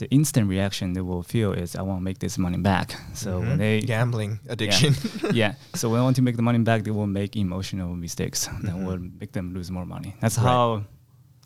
[0.01, 3.31] the instant reaction they will feel is, "I want to make this money back." So
[3.41, 4.95] when they Gambling addiction.
[5.43, 5.53] yeah.
[5.75, 8.77] So when they want to make the money back, they will make emotional mistakes that
[8.87, 10.11] will make them lose more money.
[10.21, 10.47] That's Mm-hmm.
[10.47, 10.53] Right.
[10.53, 10.85] how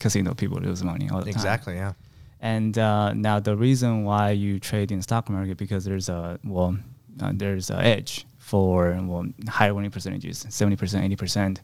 [0.02, 1.38] casino people lose money all the time.
[1.40, 1.74] exactly.
[1.74, 1.92] Yeah.
[2.40, 6.76] And uh, now the reason why you trade in stock market because there's a well,
[7.22, 8.76] uh, there's a edge for
[9.10, 11.54] well higher winning percentages, seventy percent, eighty percent,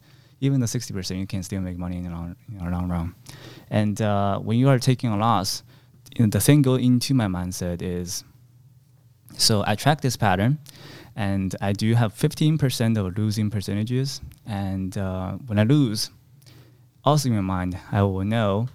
[0.40, 2.88] even the sixty percent, you can still make money in the long, in the long
[2.88, 3.14] run.
[3.70, 5.62] And uh, when you are taking a loss,
[6.16, 8.24] you know, the thing go into my mindset is,
[9.36, 10.58] so I track this pattern,
[11.16, 16.10] and I do have fifteen percent of losing percentages, and uh, when I lose,
[17.04, 18.68] also in my mind, I will know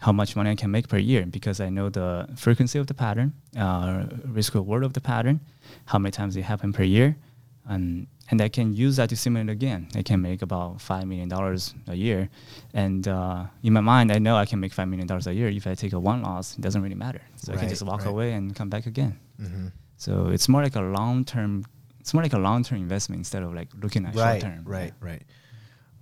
[0.00, 2.94] how much money I can make per year because I know the frequency of the
[2.94, 5.40] pattern, uh, risk reward of the pattern,
[5.86, 7.16] how many times it happen per year,
[7.66, 9.88] and and I can use that to simulate again.
[9.94, 12.28] I can make about five million dollars a year,
[12.72, 15.48] and uh, in my mind, I know I can make five million dollars a year
[15.48, 16.56] if I take a one loss.
[16.56, 18.08] It doesn't really matter, so I can just walk right.
[18.10, 19.18] away and come back again.
[19.40, 19.66] Mm-hmm.
[19.96, 21.64] So it's more like a long term.
[22.00, 24.40] It's more like a long term investment instead of like looking at Right.
[24.40, 24.64] short term.
[24.64, 24.92] Right.
[25.00, 25.22] Right.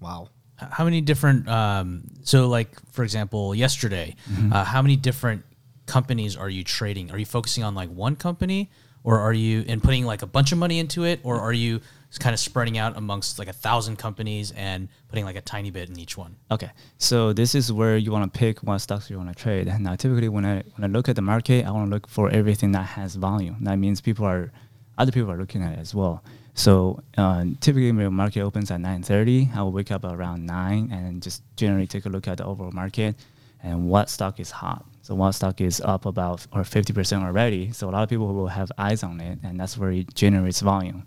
[0.01, 0.29] Wow.
[0.57, 1.49] How many different?
[1.49, 4.53] Um, so, like for example, yesterday, Mm-hmm.
[4.53, 5.45] uh, how many different
[5.87, 7.11] companies are you trading?
[7.11, 8.71] Are you focusing on like one company,
[9.05, 11.81] or are you and putting like a bunch of money into it, or are you
[12.19, 15.89] kind of spreading out amongst like a thousand companies and putting like a tiny bit
[15.89, 16.37] in each one?
[16.51, 19.67] Okay, so this is where you want to pick what stocks you want to trade.
[19.81, 22.31] Now, typically, when I when I look at the market, I want to look for
[22.31, 23.57] everything that has volume.
[23.63, 24.53] That means people are,
[24.99, 26.23] other people are looking at it as well.
[26.55, 30.91] So uh, typically, when the market opens at 9:30, I will wake up around nine
[30.93, 33.17] and just generally take a look at the overall market
[33.63, 34.85] and what stock is hot.
[35.03, 37.73] So one stock is up about or 50% already.
[37.73, 40.61] So a lot of people will have eyes on it, and that's where it generates
[40.61, 41.05] volume.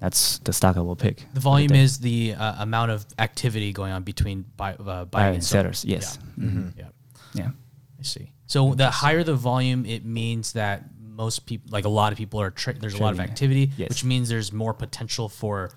[0.00, 1.26] That's the stock I will pick.
[1.34, 5.26] The volume is the uh, amount of activity going on between buy, uh, buying Buyer
[5.28, 5.72] and and selling.
[5.72, 5.84] sellers.
[5.84, 6.18] Yes.
[6.36, 6.44] Yeah.
[6.44, 6.72] Mhm.
[6.78, 6.88] yeah.
[7.34, 7.50] Yeah.
[7.98, 8.32] I see.
[8.46, 12.40] So the higher the volume, it means that most people, like a lot of people,
[12.40, 13.88] are tra- there's a lot of activity, Yes.
[13.88, 15.70] which means there's more potential for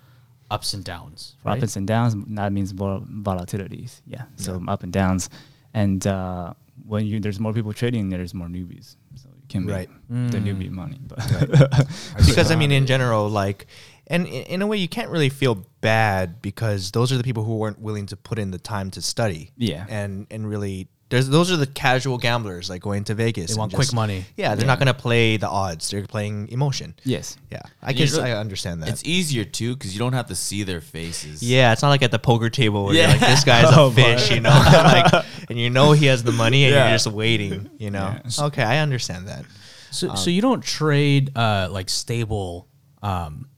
[0.50, 1.34] ups and downs.
[1.42, 1.62] for Right?
[1.62, 2.14] ups and downs.
[2.36, 4.02] That means more volatilities.
[4.06, 4.24] Yeah.
[4.36, 5.30] So up and downs,
[5.74, 6.54] and uh,
[6.86, 8.96] when you there's more people trading, there's more newbies.
[9.14, 9.90] So you can make Right.
[10.08, 10.44] the mm.
[10.44, 10.98] newbie money.
[11.06, 11.18] But
[12.26, 13.66] because I mean, in general, like,
[14.06, 17.56] and in a way, you can't really feel bad because those are the people who
[17.56, 19.50] weren't willing to put in the time to study.
[19.56, 19.86] Yeah.
[19.88, 23.46] and and really, there's those are the casual gamblers like going to Vegas.
[23.48, 24.24] They and want quick money.
[24.36, 25.90] Yeah, they're not gonna play the odds.
[25.90, 26.94] They're playing emotion.
[27.04, 27.36] yes.
[27.50, 28.88] Yeah, I And guess you I understand that.
[28.88, 31.42] It's easier too because you don't have to see their faces.
[31.42, 33.10] yeah, it's not like at the poker table where you're Yeah.
[33.12, 36.32] like this guy's Oh, a fish, you know, like, and you know he has the
[36.32, 36.88] money, and Yeah.
[36.88, 38.16] you're just waiting, you know.
[38.24, 38.44] Yeah.
[38.46, 39.44] Okay, I understand that.
[39.90, 42.68] So, so you don't trade uh, like stable,
[43.02, 43.48] um,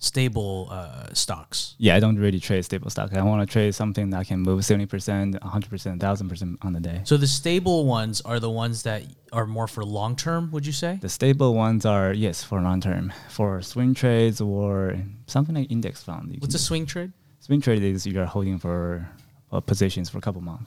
[0.00, 1.76] stable uh, stocks.
[1.78, 3.14] Yeah, I don't really trade stable stock.
[3.14, 6.72] I want to trade something that can move seventy percent, hundred percent, thousand percent on
[6.72, 7.02] the day.
[7.04, 10.50] So the stable ones are the ones that are more for long term.
[10.50, 10.98] Would you say?
[11.00, 14.96] The stable ones are yes for long term, for swing trades or
[15.26, 16.34] something like index fund.
[16.40, 17.12] What's a swing trade?
[17.40, 17.82] swing trade?
[17.82, 19.08] Is you are holding for
[19.52, 20.66] uh, positions for a couple months,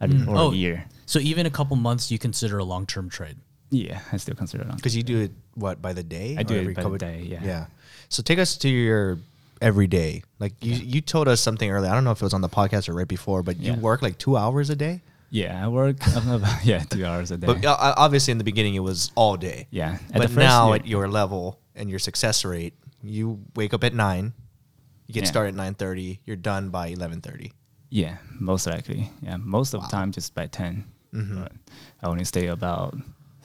[0.00, 0.50] at- or Oh.
[0.52, 0.86] a year.
[1.06, 3.36] So even a couple months, you consider a long term trade.
[3.70, 6.36] Yeah, I still consider it on Because you do it what by the day?
[6.38, 7.40] I do it every by the day, yeah.
[7.42, 7.66] Yeah.
[8.08, 9.18] So take us to your
[9.62, 10.22] everyday.
[10.38, 11.90] Like you, you told us something earlier.
[11.90, 14.02] I don't know if it was on the podcast or right before, but you work
[14.02, 15.02] like two hours a day.
[15.30, 17.46] Yeah, I work about yeah two hours a day.
[17.46, 19.68] But uh, obviously, in the beginning, it was all day.
[19.70, 23.72] yeah, at but first now, year- at your level and your success rate, you wake
[23.72, 24.32] up at nine.
[25.06, 25.30] You get Yeah.
[25.30, 26.18] started at nine thirty.
[26.26, 27.52] You're done by eleven thirty.
[27.90, 29.10] yeah, most likely.
[29.22, 31.42] Yeah, most of the time just by 10 Mm-hmm.
[32.02, 32.94] I only stay about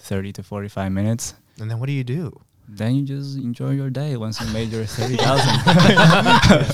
[0.06, 1.34] thirty to forty five minutes.
[1.60, 2.40] And then what do you do?
[2.68, 5.56] Then you just enjoy your day once you made your thirty thousand.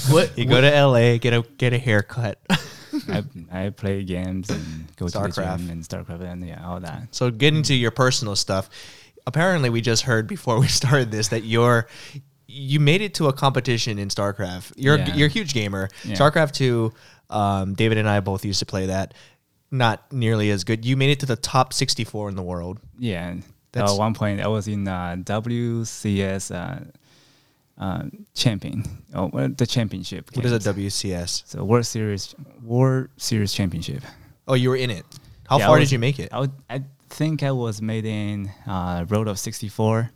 [0.14, 1.18] What You go to L.A.
[1.20, 2.40] get a get a haircut.
[3.10, 5.58] I, I play games and go to the Starcraft.
[5.60, 7.08] gym and Starcraft and yeah, all that.
[7.16, 8.70] So getting to your personal stuff,
[9.26, 11.88] apparently we just heard before we started this that you're
[12.48, 14.74] you made it to a competition in StarCraft.
[14.76, 15.16] You're Yeah.
[15.16, 15.90] you're a huge gamer.
[16.04, 16.16] Yeah.
[16.16, 16.92] StarCraft two,
[17.30, 19.14] um, David and I both used to play that.
[19.72, 20.86] Not nearly as good.
[20.86, 22.80] You made it to the top sixty four in the world.
[22.99, 26.80] Yeah, and That's- at one point I was in uh, WCS uh,
[27.82, 28.03] uh,
[28.36, 28.84] champion.
[29.13, 30.30] Oh, well, the championship.
[30.36, 30.95] What is a games.
[31.01, 31.43] WCS?
[31.47, 34.03] So World Series World Series Championship.
[34.47, 35.05] Oh, you were in it.
[35.49, 36.30] How Yeah, I far was- did you make it?
[36.34, 40.09] I, would, I think I was made in uh, Road of 64,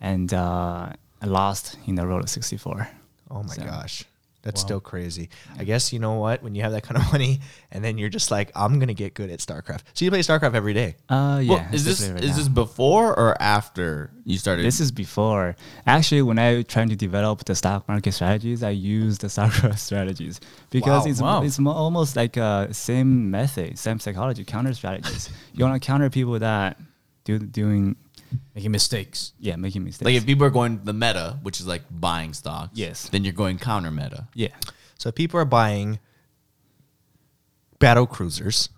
[0.00, 0.92] and uh,
[1.22, 2.88] I lost in the Road of 64.
[3.30, 4.04] Oh my So- gosh.
[4.42, 4.66] That's Wow.
[4.66, 5.28] still crazy.
[5.58, 6.42] I guess you know what?
[6.42, 9.12] When you have that kind of money, and then you're just like, I'm gonna get
[9.14, 9.80] good at StarCraft.
[9.92, 10.96] So you play StarCraft every day.
[11.08, 11.50] Uh, yeah.
[11.54, 12.36] Well, is this right is now.
[12.36, 14.64] this before or after you started?
[14.64, 15.56] This is before.
[15.86, 20.40] Actually, when I trying to develop the stock market strategies, I use the StarCraft strategies
[20.70, 21.10] because Wow.
[21.10, 21.42] it's Wow.
[21.42, 25.28] it's mo- almost like uh, same method, same psychology, counter strategies.
[25.52, 26.78] you want to counter people that
[27.24, 27.96] do doing
[28.54, 29.32] Making mistakes.
[29.38, 30.04] yeah making mistakes.
[30.06, 32.72] like if people are going the meta, which is like buying stocks.
[32.74, 33.08] Yes.
[33.08, 34.28] Then you're going counter meta.
[34.34, 34.54] yeah.
[34.98, 35.98] So people are buying
[37.78, 38.68] battle cruisers.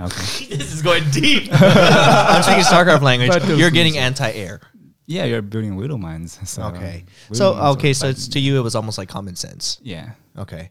[0.00, 0.46] Okay.
[0.56, 1.48] this is going deep.
[1.52, 3.30] I'm speaking StarCraft language.
[3.30, 4.60] Battle You're getting anti-air.
[5.06, 6.38] yeah, you're building widow mines.
[6.48, 7.04] So Okay.
[7.28, 9.36] widow So mines are okay, so like- it's to you it was almost like common
[9.36, 9.78] sense.
[9.82, 10.10] yeah.
[10.36, 10.70] Okay.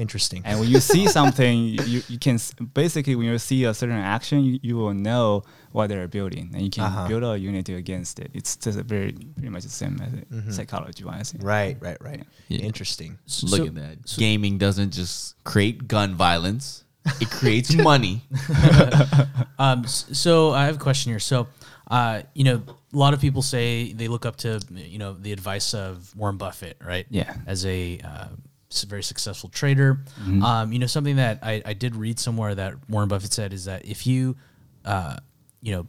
[0.00, 0.40] Interesting.
[0.46, 1.54] And when you see something,
[1.92, 5.42] you, you can s- basically when you see a certain action, you, you will know
[5.72, 7.06] what they're building, and you can Uh-huh.
[7.08, 8.30] build a unity against it.
[8.38, 10.50] It's just a very pretty much the same method, Mm-hmm.
[10.56, 11.34] psychology wise.
[11.38, 12.22] Right, right, right.
[12.48, 12.60] Yeah.
[12.70, 13.18] Interesting.
[13.42, 13.96] Look So- at that.
[14.16, 16.84] Gaming doesn't just create gun violence;
[17.20, 18.22] it creates money.
[19.58, 21.18] Um, so I have a question here.
[21.20, 21.46] So,
[21.90, 25.32] uh, you know, a lot of people say they look up to, you know, the
[25.32, 27.06] advice of Warren Buffett, right?
[27.10, 27.34] Yeah.
[27.46, 28.30] As a uh, s-
[28.86, 30.00] very successful trader.
[30.42, 33.64] Um, you know, something that I, I did read somewhere that Warren Buffett said is
[33.66, 34.36] that if you,
[34.84, 35.16] uh,
[35.60, 35.86] you know,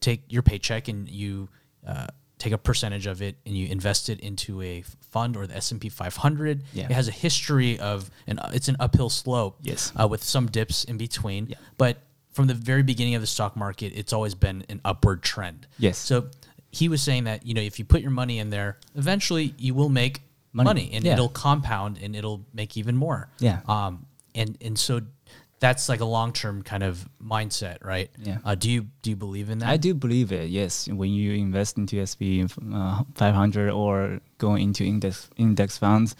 [0.00, 1.48] take your paycheck and you
[1.86, 2.06] uh,
[2.38, 5.88] take a percentage of it and you invest it into a fund or the S&P
[5.88, 6.84] 500, Yeah.
[6.86, 9.92] it has a history of, an, it's an uphill slope Yes.
[10.00, 11.46] uh, with some dips in between.
[11.48, 11.56] Yeah.
[11.78, 11.98] But
[12.32, 15.66] from the very beginning of the stock market, it's always been an upward trend.
[15.78, 15.98] Yes.
[15.98, 16.28] So
[16.70, 19.74] he was saying that you know if you put your money in there, eventually you
[19.74, 20.22] will make
[20.52, 20.90] money, Money.
[20.94, 21.14] and Yeah.
[21.14, 23.28] it'll compound and it'll make even more.
[23.38, 23.60] Yeah.
[23.66, 24.06] Um.
[24.34, 25.00] And and so
[25.60, 28.10] that's like a long term kind of mindset, right?
[28.18, 28.38] Yeah.
[28.44, 29.68] Uh, do you do you believe in that?
[29.68, 30.48] I do believe it.
[30.50, 32.42] Yes, when you invest into SP
[32.74, 36.16] uh, 500 or go into index index funds,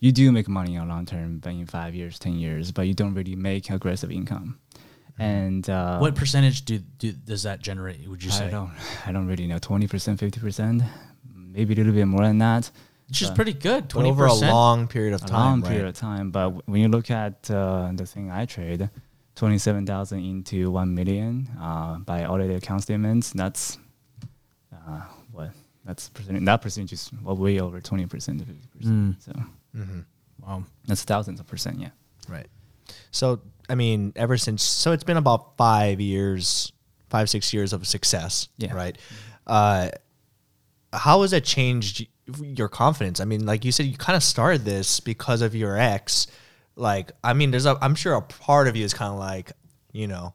[0.00, 2.94] you do make money on long term, but in five years, ten years, but you
[2.94, 4.58] don't really make aggressive income.
[5.18, 8.06] And uh, What percentage do, do does that generate?
[8.08, 8.46] Would you say?
[8.48, 8.70] I don't,
[9.06, 9.58] I don't really know.
[9.58, 10.82] Twenty percent, fifty percent,
[11.34, 12.70] maybe a little bit more than that.
[13.08, 13.88] Which is pretty good.
[13.88, 14.52] Twenty over a percent.
[14.52, 15.68] long period of a time, long right?
[15.70, 16.30] period of time.
[16.30, 18.90] But when you look at uh, the thing I trade,
[19.36, 23.78] twenty-seven thousand into one million uh, by audited account statements, that's
[24.72, 25.50] uh, what
[25.84, 26.44] that's percentage.
[26.44, 29.22] That percentage is well, way over twenty percent to fifty percent.
[29.22, 29.32] So
[30.44, 30.64] Wow.
[30.86, 31.80] that's thousands of percent.
[31.80, 31.90] Yeah.
[32.28, 32.46] Right.
[33.10, 36.72] So, I mean, ever since, so it's been about five years,
[37.10, 38.72] five, six years of success, Yeah.
[38.74, 38.96] right?
[39.46, 39.90] Uh,
[40.92, 42.06] how has that changed
[42.42, 43.20] your confidence?
[43.20, 46.26] I mean, like you said, you kind of started this because of your ex.
[46.74, 49.52] Like, I mean, there's a, I'm sure a part of you is kind of like,
[49.92, 50.34] you know,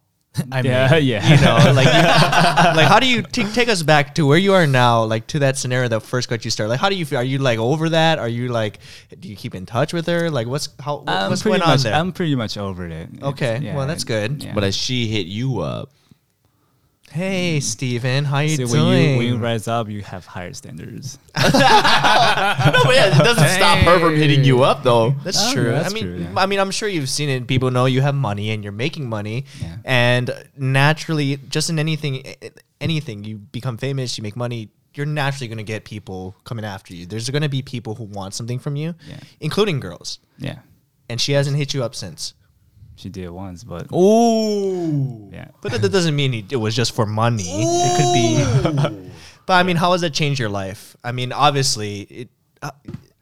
[0.52, 1.28] I Yeah, mean, yeah.
[1.36, 4.54] you know, like, you- like how do you t- take us back to where you
[4.54, 6.70] are now, like to that scenario that first got you started?
[6.70, 7.20] Like, how do you feel?
[7.20, 8.18] Are you like over that?
[8.18, 8.80] Are you like,
[9.20, 10.32] do you keep in touch with her?
[10.32, 11.94] Like, what's how what- I'm what's pretty going on much, there?
[11.94, 13.10] I'm pretty much over it.
[13.22, 14.42] Okay, yeah, well, that's good.
[14.44, 14.54] yeah.
[14.56, 15.92] But as she hit you up,
[17.12, 18.86] Hey, Steven, how you See, doing?
[18.88, 21.18] when you when you rise up, you have higher standards.
[21.36, 21.52] no, but
[22.96, 25.12] yeah, it doesn't stop her from hitting you up though.
[25.24, 25.72] That's Oh, true.
[25.72, 26.34] that's I mean, true, yeah.
[26.38, 27.48] I mean, I'm sure you've seen it.
[27.48, 29.76] People know you have money and you're making money, Yeah.
[29.84, 32.24] and naturally, just in anything,
[32.80, 34.70] anything you become famous, you make money.
[34.94, 37.06] You're naturally going to get people coming after you.
[37.06, 39.18] There's going to be people who want something from you, Yeah.
[39.40, 40.20] including girls.
[40.38, 40.60] Yeah,
[41.10, 42.34] And she hasn't hit you up since.
[43.02, 45.50] She did it once, but oh, yeah.
[45.62, 47.44] But that, that doesn't mean it was just for money.
[47.48, 49.12] It could be.
[49.46, 50.96] but I mean, how has that changed your life?
[51.04, 52.30] I mean, obviously, it.
[52.62, 52.72] Uh,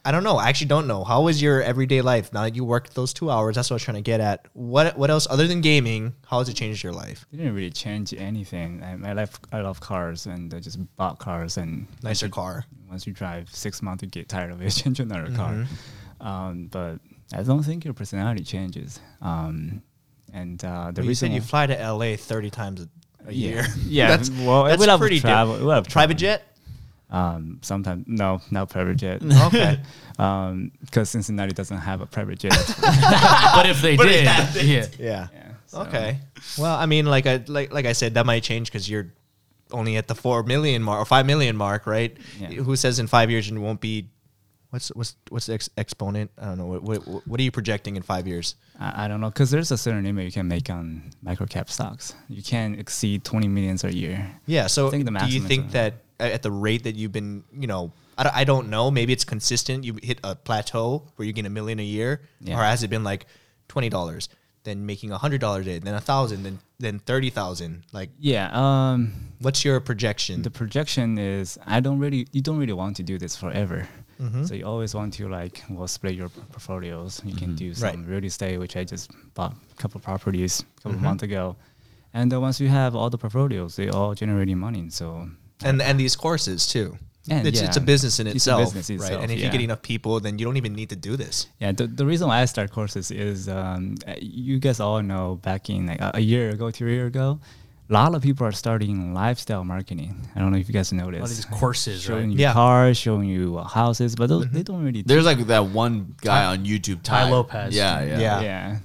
[0.06, 0.38] I don't know.
[0.38, 1.04] I actually don't know.
[1.04, 3.56] How was your everyday life now that you worked those two hours?
[3.56, 4.46] That's what I was trying to get at.
[4.54, 6.14] What What else other than gaming?
[6.26, 7.26] How has it changed your life?
[7.32, 8.82] It didn't really change anything.
[8.82, 12.66] I, I love I love cars and I just bought cars and Nicer car.
[12.90, 15.54] once you drive six months, you get tired of it, change another car.
[15.54, 16.28] Mm-hmm.
[16.28, 17.00] Um, but
[17.34, 19.00] I don't think your personality changes.
[19.22, 19.82] Um,
[20.34, 22.90] and uh, the Well, you reason said you fly to LA thirty times a,
[23.28, 23.66] a yeah, year.
[23.86, 24.08] yeah.
[24.10, 25.56] that's, well, that's we love pretty travel.
[25.56, 26.44] di- we love Private jet.
[27.12, 29.22] Um, sometimes no, not private jet.
[29.48, 29.80] Okay.
[30.20, 32.52] Um, because Cincinnati doesn't have a private jet.
[32.82, 34.52] but if they did, yeah.
[34.62, 34.86] Yeah.
[35.00, 35.28] yeah.
[35.66, 36.20] so- Okay.
[36.58, 39.14] Well, I mean, like I like like I said, that might change because you're
[39.72, 42.18] only at the four million mark or five million mark, right?
[42.38, 42.50] Yeah.
[42.50, 44.10] Who says in five years you won't be?
[44.72, 46.30] What's what's what's the ex- exponent?
[46.40, 46.68] I don't know.
[46.68, 48.56] What, what what are you projecting in five years?
[48.80, 52.14] I, I don't know because there's a certain limit you can make on microcap stocks.
[52.28, 54.30] You can't exceed 20 millions a year.
[54.46, 54.68] Yeah.
[54.68, 57.66] So I think the do you think that at the rate that you've been, you
[57.66, 58.92] know, I don't, I don't know.
[58.92, 59.86] Maybe it's consistent.
[59.86, 62.60] You hit a plateau where you get a million a year, Yeah.
[62.60, 63.26] or has it been like
[63.70, 64.30] twenty dollars,
[64.66, 67.86] then making a hundred dollars a day, then a thousand, then then thirty thousand?
[67.92, 68.50] Like, Yeah.
[68.54, 70.44] Um, what's your projection?
[70.44, 73.88] the projection is I don't really you don't really want to do this forever.
[74.20, 74.44] Mm-hmm.
[74.46, 77.22] So you always want to like well split your portfolios.
[77.24, 78.08] You can do some Right.
[78.08, 81.04] real estate, which I just bought a couple properties a couple Mhm.
[81.04, 81.56] months ago,
[82.14, 84.90] and then once you have all the portfolios, they all generating money.
[84.90, 85.30] So
[85.64, 86.98] and and these courses too.
[87.32, 88.96] And it's, it's a business in it's a itself, business right?
[89.06, 91.46] itself, And if you get enough people, then you don't even need to do this.
[91.60, 95.36] Yeah, the, the reason why I start courses is um, uh, you guys all know
[95.36, 97.40] back in like a, a year ago, two years ago,
[97.90, 100.16] a lot of people are starting lifestyle marketing.
[100.36, 101.18] I don't know if you guys know this.
[101.18, 102.38] A lot of these courses, showing right?
[102.38, 102.54] you Yeah.
[102.54, 105.02] cars, showing you uh, houses, but those, they don't really.
[105.02, 107.76] There's like that one guy on YouTube, Ty Tai Lopez.
[107.76, 108.20] Yeah, yeah.
[108.20, 108.42] Yeah.
[108.42, 108.78] yeah.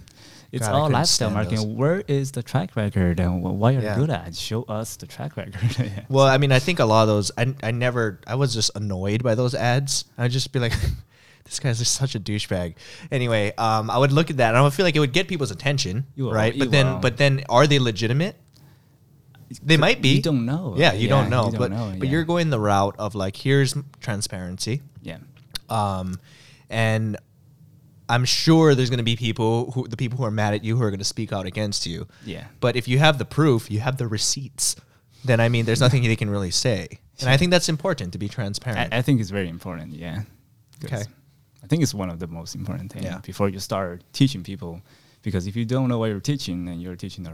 [0.53, 1.59] It's God, all lifestyle marketing.
[1.59, 1.77] those.
[1.77, 3.97] Where is the track record and wh- what you're Yeah.
[3.97, 4.37] good at?
[4.37, 5.57] Show us the track record.
[5.79, 6.05] Yeah.
[6.09, 8.71] Well, I mean, I think a lot of those, I, I never, I was just
[8.77, 10.05] annoyed by those ads.
[10.17, 10.73] I'd just be like,
[11.45, 12.77] this guy's just such a douchebag.
[13.11, 15.27] Anyway, um, I would look at that and I would feel like it would get
[15.27, 16.55] people's attention, You will, right?
[16.55, 16.99] you But then, will.
[17.01, 18.37] but then, are they legitimate?
[19.63, 20.11] They might be.
[20.17, 20.75] You don't know.
[20.77, 21.47] Yeah, you Yeah, don't know.
[21.47, 25.19] you don't but know, but you're going the route of like, here's transparency, Yeah.
[25.69, 26.19] um,
[26.71, 27.17] and
[28.09, 30.77] I'm sure there's going to be people who the people who are mad at you
[30.77, 32.07] who are going to speak out against you.
[32.25, 32.45] Yeah.
[32.61, 34.77] But if you have the proof, you have the receipts,
[35.25, 36.89] then I mean, there's nothing they can really say.
[37.21, 38.93] And I think that's important to be transparent.
[38.93, 39.95] I, I think it's very important.
[39.95, 40.23] Yeah.
[40.85, 41.03] Okay.
[41.63, 43.21] I think it's one of the most important things Yeah.
[43.25, 44.83] before you start teaching people,
[45.23, 47.33] because if you don't know what you're teaching, then you're teaching the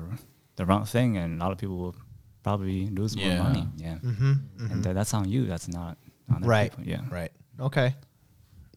[0.61, 1.97] the wrong thing, and a lot of people will
[2.43, 3.23] probably lose Yeah.
[3.37, 3.65] more money.
[3.87, 3.99] Yeah.
[4.11, 4.33] mm-hmm,
[4.73, 5.47] And uh, that's on you.
[5.53, 5.97] That's not
[6.33, 6.71] on the right.
[6.71, 6.85] People.
[6.93, 7.03] Yeah.
[7.21, 7.33] Right.
[7.69, 7.89] Okay.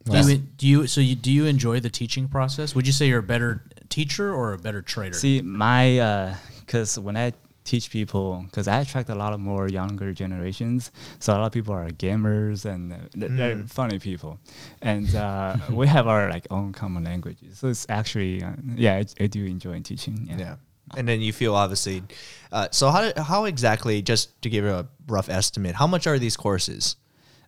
[0.06, 2.76] Do you, do you so you do you enjoy the teaching process?
[2.76, 3.52] Would you say you're a better
[3.88, 5.16] teacher or a better trader?
[5.24, 7.32] See, my because when I
[7.64, 10.92] teach people, because I attract a lot of more younger generations,
[11.24, 13.70] so a lot of people are gamers and uh, th- they're Mm.
[13.80, 14.32] funny people,
[14.82, 17.60] and uh, we have our like own common languages.
[17.60, 20.28] So it's actually, uh, yeah, I, I do enjoy teaching.
[20.30, 20.38] Yeah.
[20.44, 20.56] Yeah.
[20.98, 22.04] And then you feel obviously.
[22.52, 24.02] Uh, so how how exactly?
[24.02, 26.96] Just to give you a rough estimate, how much are these courses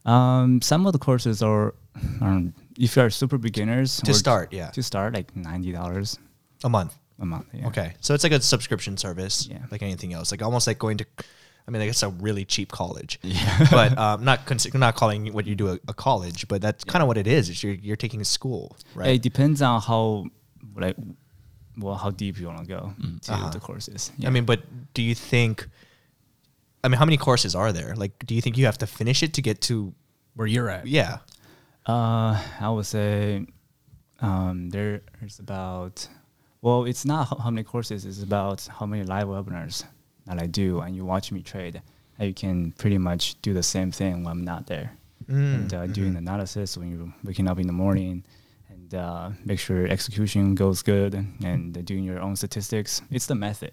[0.05, 1.73] Um, some of the courses are,
[2.21, 4.53] um, if you are super beginners to start?
[4.53, 6.17] Yeah, to start like ninety dollars
[6.63, 6.93] a month.
[7.19, 7.47] a month.
[7.53, 7.67] Yeah.
[7.67, 9.65] Okay, so it's like a subscription service, Yeah.
[9.71, 11.05] like anything else, like almost like going to.
[11.67, 13.19] I mean, I guess a really cheap college,
[13.71, 14.39] but um, not
[14.75, 17.49] not calling what you do a, a college, but that's kind of what it is.
[17.49, 19.15] It's you're you're taking a school, right?
[19.15, 20.25] It depends on how
[20.75, 20.95] like
[21.77, 23.49] well how deep you want to go to Uh-huh.
[23.49, 24.11] the courses.
[24.25, 24.61] I mean, but
[24.93, 25.67] do you think?
[26.83, 27.95] I mean, how many courses are there?
[27.95, 29.93] Like, do you think you have to finish it to get to?
[30.35, 30.85] Where you're at?
[30.87, 31.19] Yeah,
[31.87, 33.45] Uh, I would say
[34.21, 36.07] um, there's about
[36.61, 38.05] well, it's not how, how many courses.
[38.05, 39.83] It's about how many live webinars
[40.25, 41.81] that I do, and you watch me trade.
[42.17, 44.91] And you can pretty much do the same thing when I'm not there,
[45.27, 48.23] and uh, doing analysis when you're waking up in the morning,
[48.91, 51.13] and uh, make sure execution goes good,
[51.43, 53.01] and, uh, doing your own statistics.
[53.11, 53.71] It's the method.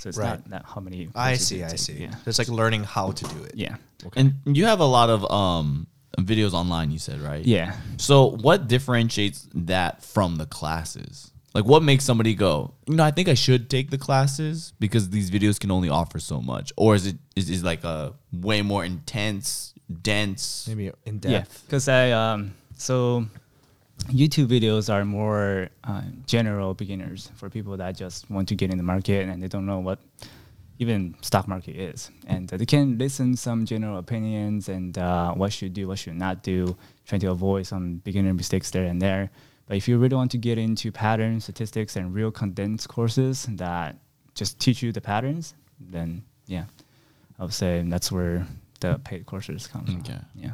[0.00, 0.30] So it's Right.
[0.30, 1.08] not, not how many.
[1.14, 1.62] I see.
[1.62, 1.78] I take.
[1.78, 2.02] see.
[2.02, 2.14] Yeah.
[2.26, 3.52] It's like learning how to do it.
[3.54, 3.76] Yeah.
[4.16, 5.86] And you have a lot of um
[6.18, 6.90] videos online.
[6.90, 7.44] You said right?
[7.44, 7.76] Yeah.
[7.98, 11.30] So what differentiates that from the classes?
[11.54, 15.10] Like what makes somebody go, you know, I think I should take the classes because
[15.10, 18.62] these videos can only offer so much, or is it is is like a way
[18.62, 19.72] more intense,
[20.02, 20.66] dense?
[20.66, 21.62] Maybe in Yeah, depth.
[21.66, 23.26] because I um so
[24.04, 28.76] YouTube videos are more uh, general beginners for people that just want to get in
[28.76, 29.98] the market and they don't know what
[30.78, 35.52] even stock market is, and uh, they can listen some general opinions and uh, what
[35.52, 36.76] should do, what should not do,
[37.06, 39.30] trying to avoid some beginner mistakes there and there.
[39.66, 43.96] But if you really want to get into patterns, statistics, and real condensed courses that
[44.34, 46.64] just teach you the patterns, then yeah,
[47.38, 48.46] I would say that's where
[48.80, 50.02] the paid courses come from.
[50.34, 50.52] Yeah.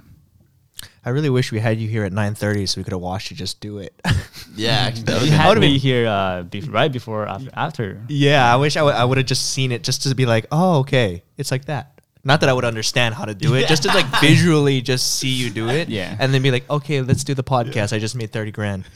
[1.08, 3.36] I really wish we had you here at 9:30 so we could have watched you
[3.36, 3.94] just do it.
[4.56, 7.50] Yeah, actually, that You would've had been- me here uh, bef- right before after.
[7.54, 8.00] after.
[8.08, 11.22] yeah, I wish I would have just seen it just to be like, oh, okay,
[11.36, 11.97] it's like that.
[12.28, 15.30] Not that I would understand how to do it, just to like visually just see
[15.30, 16.14] you do it, Yeah.
[16.20, 17.92] and then be like, okay, let's do the podcast.
[17.92, 18.84] I just made 30 grand.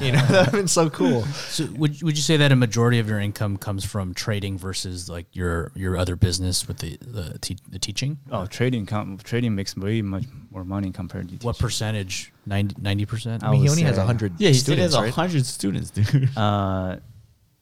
[0.00, 1.22] you know, that would been so cool.
[1.48, 5.08] So would would you say that a majority of your income comes from trading versus
[5.08, 8.18] like your your other business with the the, te- the teaching?
[8.30, 11.64] Oh, trading com- trading makes way much more money compared to What teaching.
[11.66, 12.32] percentage?
[12.46, 13.44] 90 percent.
[13.44, 15.02] I I mean, he would only has say- 100 Yeah, he said he students, has
[15.04, 15.12] right?
[15.14, 16.28] hundred students, dude.
[16.36, 16.96] Uh,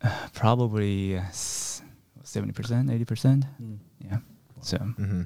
[0.35, 3.45] probably seventy percent, eighty percent.
[4.63, 4.67] Yeah.
[4.71, 5.23] So Mm-hmm.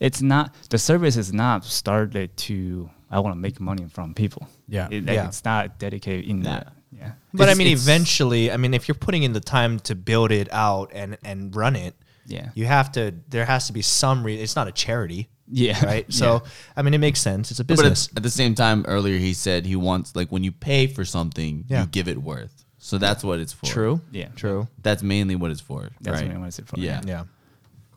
[0.00, 4.48] it's not the service is not started to I want to make money from people.
[4.68, 4.88] Yeah.
[4.90, 5.26] It- like, Yeah.
[5.28, 6.50] It's not dedicated in Yeah.
[6.50, 6.72] that.
[6.92, 7.12] Yeah.
[7.34, 10.48] But I mean, eventually, I mean, if you're putting in the time to build it
[10.52, 11.94] out and and run it,
[12.26, 12.50] Yeah.
[12.54, 13.14] you have to.
[13.28, 14.24] There has to be some.
[14.24, 15.84] Re- it's not a charity, Yeah.
[15.92, 16.06] right?
[16.12, 16.42] So,
[16.76, 17.50] I mean, it makes sense.
[17.50, 18.08] It's a business.
[18.08, 21.04] But at, the same time, earlier he said he wants like when you pay for
[21.04, 21.82] something, Yeah.
[21.82, 22.64] you give it worth.
[22.78, 23.66] So that's what it's for.
[23.66, 24.00] True.
[24.12, 24.28] Yeah.
[24.36, 24.68] True.
[24.82, 25.90] That's mainly what it's for.
[26.00, 26.28] That's right?
[26.28, 26.78] what I want for.
[26.80, 27.00] Yeah.
[27.06, 27.24] Yeah.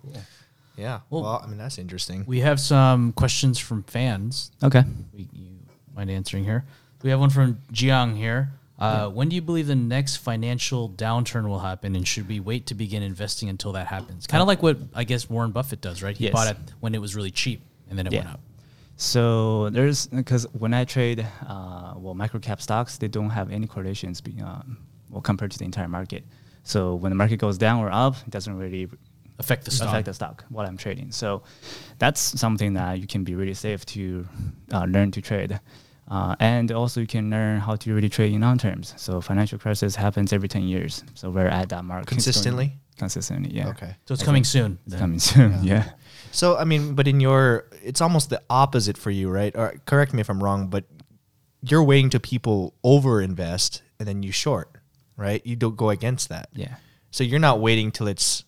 [0.01, 0.15] Cool.
[0.77, 1.01] Yeah.
[1.09, 2.23] Well- Well, I mean, that's interesting.
[2.27, 4.51] We have some questions from fans.
[4.63, 4.83] Okay.
[5.13, 5.51] We, you
[5.95, 6.65] mind answering here.
[7.03, 8.51] We have one from Jiang here.
[8.79, 12.65] Uh, When do you believe the next financial downturn will happen, and should we wait
[12.67, 14.25] to begin investing until that happens?
[14.25, 16.17] Kind of like what I guess Warren Buffett does, right?
[16.17, 16.33] He Yes.
[16.33, 18.39] bought it when it was really cheap, and then it went up.
[18.97, 24.21] So there's because when I trade uh, well microcap stocks, they don't have any correlations
[24.21, 24.77] be, um,
[25.09, 26.23] well compared to the entire market.
[26.63, 28.87] So when the market goes down or up, it doesn't really
[29.41, 29.89] Affect the stock.
[29.89, 31.11] affect the stock while I'm trading.
[31.11, 31.43] So
[31.97, 34.27] that's something that you can be really safe to
[34.71, 35.59] uh, learn to trade.
[36.07, 38.93] Uh, and also you can learn how to really trade in long terms.
[38.97, 41.03] So financial crisis happens every 10 years.
[41.13, 42.05] So we're at that mark.
[42.05, 42.73] Consistently?
[42.97, 43.69] Consistently, yeah.
[43.69, 43.95] Okay.
[44.05, 44.77] So it's coming soon.
[44.83, 44.99] It's then.
[44.99, 45.89] coming soon, yeah.
[46.31, 49.55] So I mean, but in your, it's almost the opposite for you, right?
[49.55, 50.83] Or correct me if I'm wrong, but
[51.61, 54.69] you're waiting till people over invest and then you short,
[55.15, 55.45] right?
[55.45, 56.49] You don't go against that.
[56.53, 56.75] Yeah.
[57.11, 58.43] So you're not waiting till it's.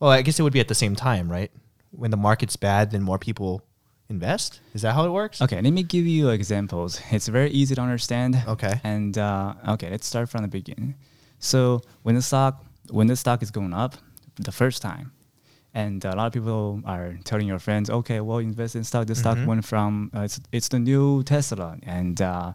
[0.00, 1.50] Well, I guess it would be at the same time, right?
[1.90, 3.62] When the market's bad, then more people
[4.08, 4.60] invest.
[4.74, 5.40] Is that how it works?
[5.42, 7.00] Okay, let me give you examples.
[7.10, 8.36] It's very easy to understand.
[8.46, 8.80] Okay.
[8.84, 10.94] And uh, okay, let's start from the beginning.
[11.38, 13.96] So when the stock when the stock is going up
[14.36, 15.10] the first time,
[15.74, 19.06] and a lot of people are telling your friends, okay, well, invest in stock.
[19.06, 19.46] The stock Mhm.
[19.46, 22.52] went from uh, it's it's the new Tesla, and uh,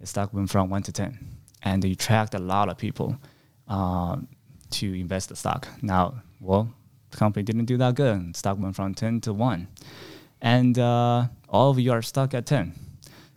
[0.00, 1.18] the stock went from one to ten,
[1.62, 3.16] and you attract a lot of people
[3.68, 4.16] uh,
[4.70, 5.66] to invest the stock.
[5.82, 6.68] Now, well,
[7.12, 8.34] the company didn't do that good.
[8.36, 9.68] Stock went from ten to one,
[10.40, 12.72] and uh, all of you are stuck at 10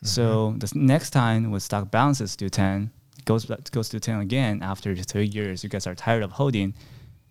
[0.03, 2.91] So the next time when stock bounces to ten,
[3.25, 6.73] goes back, goes to ten again after three years, you guys are tired of holding,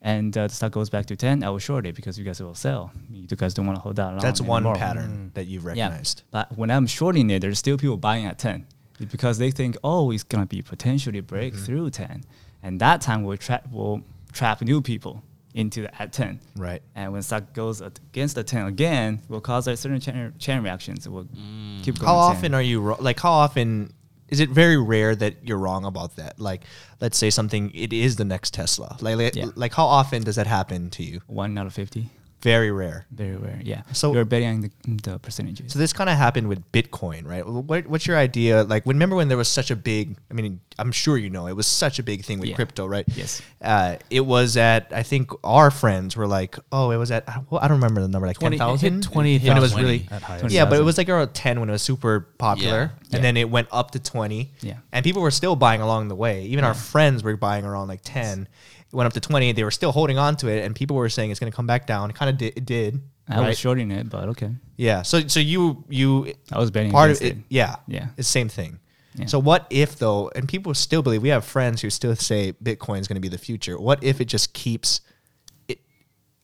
[0.03, 1.43] and uh, the stock goes back to ten.
[1.45, 2.91] I will short it because you guys will sell.
[3.11, 4.19] You guys don't want to hold that long.
[4.19, 4.77] That's one anymore.
[4.77, 6.23] pattern that you've recognized.
[6.23, 8.67] Yeah, but when I'm shorting it, there's still people buying at 10
[9.11, 11.65] because they think, oh, it's gonna be potentially break Mm-hmm.
[11.65, 12.25] through 10,
[12.63, 15.23] and that time will trap will trap new people
[15.55, 16.41] into the at 10.
[16.57, 16.83] Right.
[16.95, 21.07] And when stock goes against the 10 again, will cause a certain chain, chain reactions.
[21.07, 21.83] It will mm.
[21.83, 22.09] keep going.
[22.09, 22.37] How 10.
[22.37, 23.21] often are you wro- like?
[23.21, 23.95] How often
[24.29, 26.41] is it very rare that you're wrong about that?
[26.41, 26.65] Like,
[27.01, 28.97] let's say something it is the next Tesla.
[29.01, 29.47] Like, like, Yeah.
[29.55, 31.21] like how often does that happen to you?
[31.27, 32.11] One out of 50.
[32.45, 33.07] Very rare.
[33.11, 33.59] Very rare.
[33.65, 33.83] Yeah.
[33.93, 34.71] So- So you're betting the,
[35.03, 35.73] the percentages.
[35.73, 37.45] So this kind of happened with Bitcoin, right?
[37.47, 38.65] What, what's your idea?
[38.65, 40.19] Like, remember when there was such a big?
[40.31, 42.57] I mean, I'm sure you know it was such a big thing with Yeah.
[42.57, 43.07] crypto, right?
[43.17, 43.41] Yes.
[43.63, 47.61] Uh, it was at I think our friends were like, oh, it was at well,
[47.63, 49.03] I don't remember the number, like 20 ten it hit thousand.
[49.05, 51.73] 20,000 and it was really at yeah, but it was like around ten when it
[51.73, 53.05] was super popular, Yeah.
[53.05, 53.21] and Yeah.
[53.21, 54.53] then it went up to twenty.
[54.61, 54.75] Yeah.
[54.93, 56.45] and people were still buying along the way.
[56.53, 58.49] Even our friends were buying around like ten.
[58.95, 59.51] It went up to twenty.
[59.51, 61.67] They were still holding on to it, and people were saying it's going to come
[61.67, 62.11] back down.
[62.11, 62.57] It kind of did.
[62.57, 63.01] It did.
[63.29, 63.49] I right?
[63.49, 64.51] was shorting it, but okay.
[64.77, 65.03] Yeah.
[65.03, 67.37] So so you you I was betting part of it, it.
[67.49, 68.05] yeah Yeah.
[68.17, 68.79] it's the same thing
[69.15, 69.27] Yeah.
[69.27, 73.01] so what if though and people still believe we have friends who still say bitcoin
[73.01, 75.01] is going to be the future what if it just keeps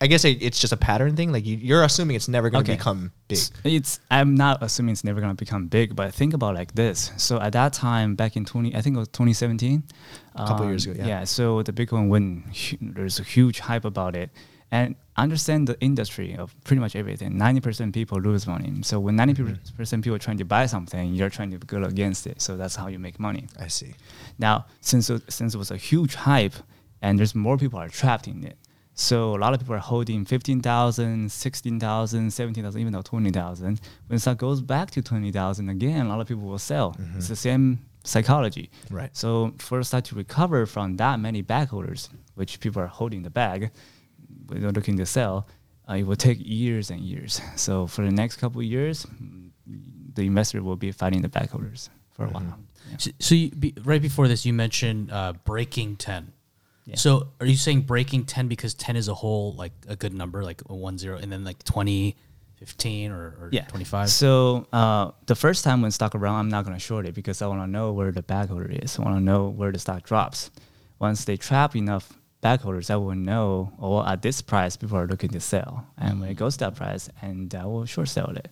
[0.00, 2.64] i guess it, it's just a pattern thing like you, you're assuming it's never going
[2.64, 2.78] to Okay.
[2.78, 6.58] become big It's I'm not assuming it's never gonna become big, but think about it
[6.62, 7.12] like this.
[7.16, 9.82] So at that time, back in twenty, I think it was 2017,
[10.34, 11.06] A couple years ago, yeah.
[11.12, 11.24] Yeah.
[11.24, 12.28] So the Bitcoin went.
[12.56, 14.30] hu- There's a huge hype about it,
[14.72, 17.30] and understand the industry of pretty much everything.
[17.46, 18.70] Ninety percent people lose money.
[18.90, 19.76] So when ninety Mm-hmm.
[19.76, 22.40] percent people are trying to buy something, you're trying to go against it.
[22.40, 23.44] So that's how you make money.
[23.66, 23.92] i see
[24.46, 26.56] Now, since since it was a huge hype
[27.02, 28.56] and there's more people are trapped in it,
[29.00, 33.80] so a lot of people are holding 15,000, 16,000, 17,000, even though 20,000.
[34.08, 36.94] When stock goes back to 20,000 again, a lot of people will sell.
[37.16, 38.70] It's the same psychology.
[38.90, 39.08] Right.
[39.16, 43.70] So for stock to recover from that many bagholders, which people are holding the bag,
[44.28, 45.48] but they're looking to sell,
[45.88, 47.40] uh, it will take years and years.
[47.56, 49.50] So for the next couple of years, mm,
[50.14, 52.42] the investor will be fighting the bagholders for a while.
[52.90, 52.96] Yeah.
[52.98, 56.32] So, so you, be, right before this, you mentioned uh, breaking ten.
[56.86, 56.96] Yeah.
[56.96, 60.42] So are you saying breaking ten because ten is a whole like a good number,
[60.42, 62.16] like a one zero, and then like 20,
[62.56, 63.64] 15 or, or yeah.
[63.66, 64.10] twenty five?
[64.10, 67.46] So uh, the first time when stock around, I'm not gonna short it because I
[67.46, 68.98] want to know where the back order is.
[68.98, 70.50] I want to know where the stock drops.
[70.98, 72.12] Once they trap enough
[72.42, 73.72] bagholders, I will know.
[73.78, 76.76] Oh, at this price, people are looking to sell, and when it goes to that
[76.76, 78.48] price, and I will short sell it.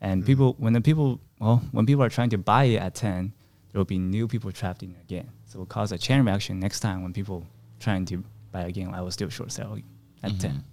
[0.00, 3.32] And people, when the people, well, when people are trying to buy it at ten,
[3.72, 5.30] there will be new people trapped in again.
[5.44, 7.46] So it will cause a chain reaction next time when people
[7.80, 8.94] trying to buy again.
[8.94, 9.78] I will still short sell
[10.22, 10.64] at 10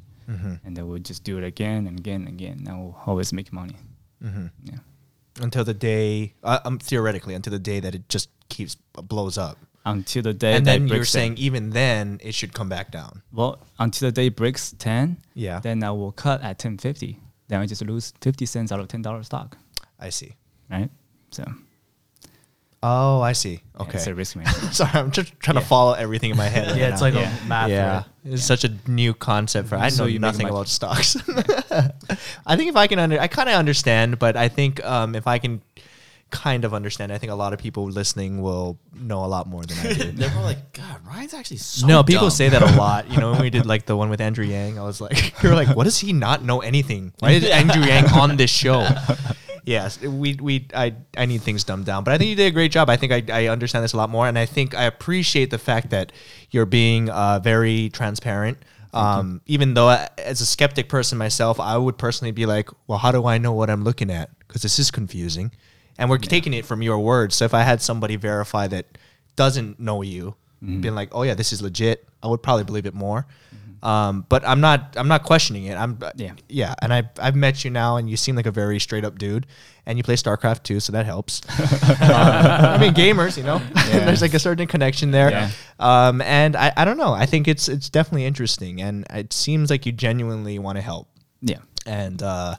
[0.65, 2.63] and then we'll just do it again and again and again.
[2.67, 3.75] And we'll always make money.
[4.23, 4.47] mm-hmm.
[4.63, 4.77] Yeah.
[5.41, 9.57] until the day uh, um, theoretically until the day that it just keeps blows up
[9.85, 11.43] Until the day and that then you're saying 10.
[11.43, 15.59] even then it should come back down well, until the day breaks 10, Yeah.
[15.59, 17.19] then I will cut at 1050.
[17.49, 19.57] Then I just lose 50 cents out of $10 stock,
[19.99, 20.35] i see
[20.71, 20.89] right?
[21.31, 21.43] So,
[22.83, 24.73] oh i see yeah, okay it's a risk management.
[24.75, 25.67] sorry i'm just trying to Yeah.
[25.67, 27.07] follow everything in my head right Yeah, it's now.
[27.07, 27.33] like Yeah.
[27.43, 27.69] a math.
[27.69, 28.05] yeah, right?
[28.25, 29.75] it's such a new concept for.
[29.77, 31.15] I know you make nothing much- about stocks.
[32.45, 35.27] I think if I can under, I kind of understand, but I think um, if
[35.27, 35.61] I can
[36.33, 37.11] kind of understand.
[37.13, 40.11] I think a lot of people listening will know a lot more than I do.
[40.17, 43.11] They're probably like, God, Ryan's actually so no, people dumb." say that a lot.
[43.11, 45.53] You know, when we did like the one with Andrew Yang, I was like, you're
[45.53, 47.13] like, what does he not know anything?
[47.19, 48.81] Why is Andrew Yang on this show?
[49.65, 52.51] Yes, we we I I need things dumbed down, but I think you did a
[52.51, 52.89] great job.
[52.89, 55.57] I think I, I understand this a lot more, and I think I appreciate the
[55.57, 56.11] fact that
[56.51, 58.57] you're being uh, very transparent.
[58.93, 62.99] Um, even though I, as a skeptic person myself, I would personally be like, well,
[62.99, 64.29] how do I know what I'm looking at?
[64.39, 65.51] Because this is confusing,
[65.97, 67.35] and we're taking it from your words.
[67.35, 68.85] So if I had somebody verify that
[69.35, 70.35] doesn't know you,
[70.81, 73.25] being like, oh yeah, this is legit, I would probably believe it more.
[73.83, 74.95] Um, but I'm not.
[74.97, 75.75] I'm not questioning it.
[75.75, 75.99] I'm.
[76.15, 76.33] Yeah.
[76.47, 76.73] Yeah.
[76.81, 79.45] And I I've met you now, and you seem like a very straight up dude.
[79.85, 81.41] And you play StarCraft too, so that helps.
[82.03, 83.57] Um, I mean, gamers, you know,
[83.91, 85.29] there's like a certain connection there.
[85.29, 85.49] Yeah.
[85.79, 87.13] Um, and I, I don't know.
[87.13, 91.09] I think it's it's definitely interesting, and it seems like you genuinely want to help.
[91.41, 91.59] Yeah.
[91.85, 92.55] And uh,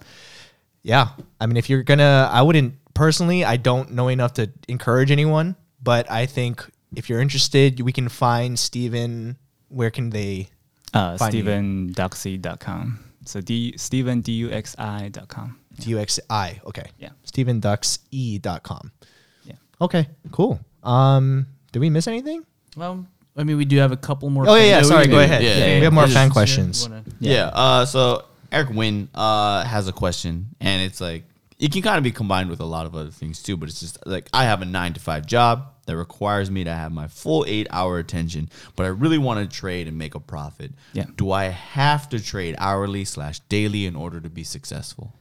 [0.82, 1.08] yeah,
[1.40, 3.44] I mean, if you're gonna, I wouldn't personally.
[3.44, 6.64] I don't know enough to encourage anyone, but I think
[6.94, 9.36] if you're interested, we can find Steven.
[9.68, 10.48] Where can they?
[10.94, 11.42] Uh, Find you.
[11.44, 13.00] StephenDuxy.com.
[13.26, 15.58] So D Steven D U X I dot com.
[15.80, 16.64] DUXI.
[16.66, 16.86] Okay.
[16.98, 17.08] Yeah.
[17.26, 18.92] StevenDuxE.com.
[19.44, 19.54] Yeah.
[19.80, 20.08] Okay.
[20.30, 20.60] Cool.
[20.82, 22.44] Um, did we miss anything?
[22.76, 24.48] Well, I mean, we do have a couple more.
[24.48, 24.82] Oh yeah, yeah.
[24.82, 25.06] Sorry.
[25.06, 25.42] Go ahead.
[25.42, 26.88] Yeah, yeah, we have more fan questions.
[26.88, 27.46] Wanna- Yeah.
[27.52, 31.24] Uh, so Eric Wynn uh, has a question, and it's like
[31.58, 33.56] it can kind of be combined with a lot of other things too.
[33.56, 36.72] But it's just like I have a nine to five job that requires me to
[36.72, 40.20] have my full eight hour attention, but I really want to trade and make a
[40.20, 40.72] profit.
[40.92, 41.04] Yeah.
[41.16, 45.14] Do I have to trade hourly slash daily in order to be successful?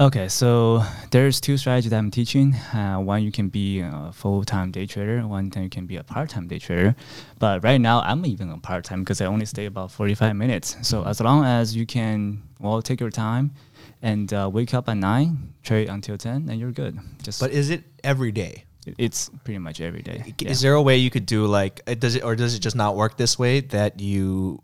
[0.00, 2.54] Okay, so there's two strategies that I'm teaching.
[2.54, 5.26] Uh, one, you can be a full-time day trader.
[5.26, 6.96] One, time you can be a part-time day trader.
[7.38, 10.78] But right now, I'm even a part-time because I only stay about 45 minutes.
[10.80, 13.52] So as long as you can, well, take your time
[14.00, 16.98] and uh, wake up at nine, trade until 10, then you're good.
[17.22, 18.64] Just But is it every day?
[18.90, 20.34] It- it's pretty much every day.
[20.38, 20.50] Yeah.
[20.50, 22.76] Is there a way you could do like uh, does it or does it just
[22.76, 24.62] not work this way that you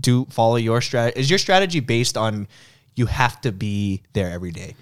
[0.00, 1.20] do follow your strategy?
[1.20, 2.48] Is your strategy based on
[2.94, 4.74] you have to be there every day?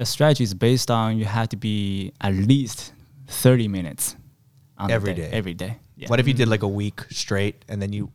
[0.00, 2.92] a strategy is based on you have to be at least
[3.26, 4.14] 30 minutes
[4.78, 5.36] on the Every day, day.
[5.36, 5.76] Every day.
[5.96, 6.06] Yeah.
[6.08, 8.12] What if you did like a week straight and then you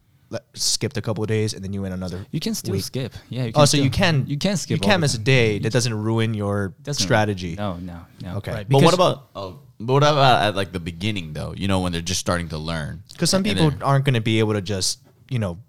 [0.53, 2.25] skipped a couple of days and then you went another?
[2.31, 2.84] You can still week?
[2.84, 3.13] skip.
[3.29, 3.45] Yeah.
[3.45, 4.77] You Oh, so you can You can skip.
[4.77, 5.23] You can all miss a time.
[5.25, 5.59] day.
[5.59, 7.55] That doesn't ruin your Doesn't- strategy.
[7.55, 8.38] No, no, no.
[8.38, 8.51] Okay.
[8.51, 8.69] Right.
[8.69, 11.53] But what about oh, but what about at like the beginning though?
[11.55, 13.03] You know, when they're just starting to learn.
[13.11, 15.59] Because some people then- aren't going to be able to just you know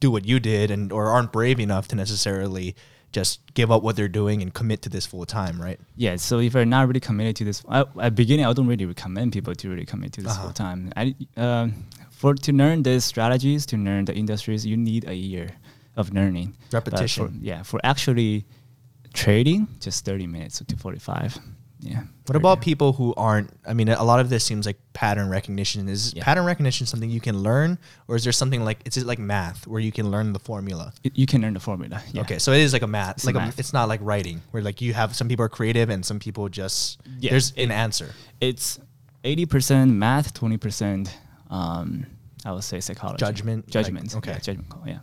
[0.00, 2.76] do what you did and or aren't brave enough to necessarily
[3.18, 5.78] just give up what they're doing and commit to this full time, right?
[6.04, 6.16] Yeah.
[6.28, 9.32] So if you're not really committed to this, I, at beginning, I don't really recommend
[9.32, 10.42] people to really commit to this Uh-huh.
[10.44, 10.80] full time.
[11.02, 11.04] I
[11.46, 11.66] um,
[12.20, 15.48] for to learn these strategies, to learn the industries, you need a year
[16.00, 16.48] of learning.
[16.78, 17.26] Repetition.
[17.28, 17.60] for- yeah.
[17.70, 18.44] For actually
[19.14, 21.38] trading, just 30 minutes to 45.
[21.86, 22.02] Yeah.
[22.26, 23.50] What about people who aren't?
[23.66, 25.88] I mean, a lot of this seems like pattern recognition.
[25.88, 26.24] Is Yeah.
[26.24, 27.78] pattern recognition something you can learn,
[28.08, 30.92] or is there something like is it like math where you can learn the formula?
[31.04, 32.02] Y- You can learn the formula.
[32.12, 32.22] Yeah.
[32.22, 33.16] Okay, so it is like a math.
[33.18, 35.88] It's like a it's not like writing where like you have some people are creative
[35.88, 38.10] and some people just Yeah, there's it- an answer.
[38.40, 38.78] It's
[39.24, 41.08] 80% math, 20%,
[41.50, 42.06] um,
[42.44, 43.18] I would say psychology.
[43.24, 44.32] Judgment, like- okay.
[44.32, 44.82] Yeah, judgment call.
[44.86, 44.98] Yeah.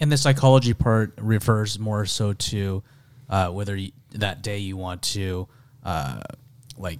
[0.00, 2.82] And the psychology part refers more so to
[3.28, 5.48] uh, whether you, that day you want to,
[5.84, 6.20] uh,
[6.76, 6.98] like,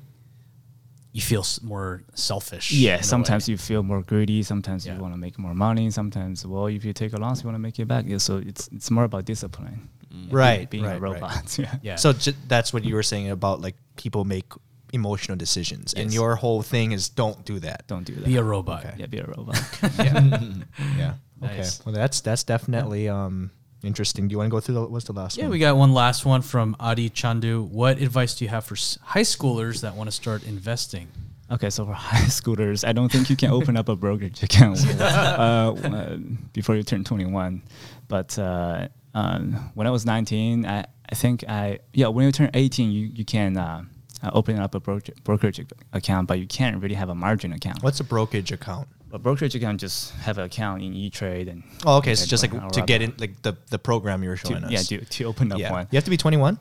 [1.12, 2.72] you feel more selfish.
[2.72, 3.53] in Yeah, a sometimes way.
[3.53, 4.43] you feel more greedy.
[4.43, 4.95] Sometimes Yeah.
[4.97, 5.91] you want to make more money.
[5.91, 8.05] Sometimes, well, if you take a loss, you want to make it back.
[8.09, 9.89] Yeah, so it's it's more about discipline.
[10.11, 11.12] Yeah, Right, Being right, a right.
[11.12, 11.59] robot.
[11.64, 11.74] yeah.
[11.83, 11.97] Yeah.
[11.97, 14.47] So j- that's what you were saying about like people make
[14.93, 17.87] emotional decisions, and your whole thing is don't do that.
[17.89, 18.24] Don't do that.
[18.24, 18.85] be a robot.
[18.85, 18.95] Okay.
[18.99, 19.61] Yeah, be a robot.
[19.99, 20.20] Yeah.
[20.99, 21.14] yeah.
[21.45, 21.57] Okay.
[21.59, 21.85] Nice.
[21.85, 23.51] Well, that's that's definitely um
[23.85, 24.28] interesting.
[24.28, 25.41] Do you want to go through the what's the last one?
[25.43, 25.53] Yeah, one?
[25.53, 27.66] we got one last one from Adi Chandu.
[27.68, 31.09] What advice do you have for s- high schoolers that want to start investing?
[31.51, 34.78] Okay, so for high schoolers, I don't think you can open up a brokerage account
[35.01, 36.16] uh, uh,
[36.53, 37.62] before you turn 21.
[38.09, 42.51] But uh, um, when I was 19, I, I think I yeah when you turn
[42.55, 43.85] 18, you you can uh,
[44.22, 45.61] uh, open up a broker- brokerage
[45.93, 47.83] account, but you can't really have a margin account.
[47.83, 48.89] What's a brokerage account?
[49.15, 52.15] A brokerage account just have an account in E Trade and Oh, okay.
[52.15, 54.65] So just like to I'll get in, like the the program you were to, showing
[54.65, 54.71] us.
[54.71, 55.71] yeah to, to open up yeah.
[55.71, 55.87] one.
[55.91, 56.59] You have to be 21.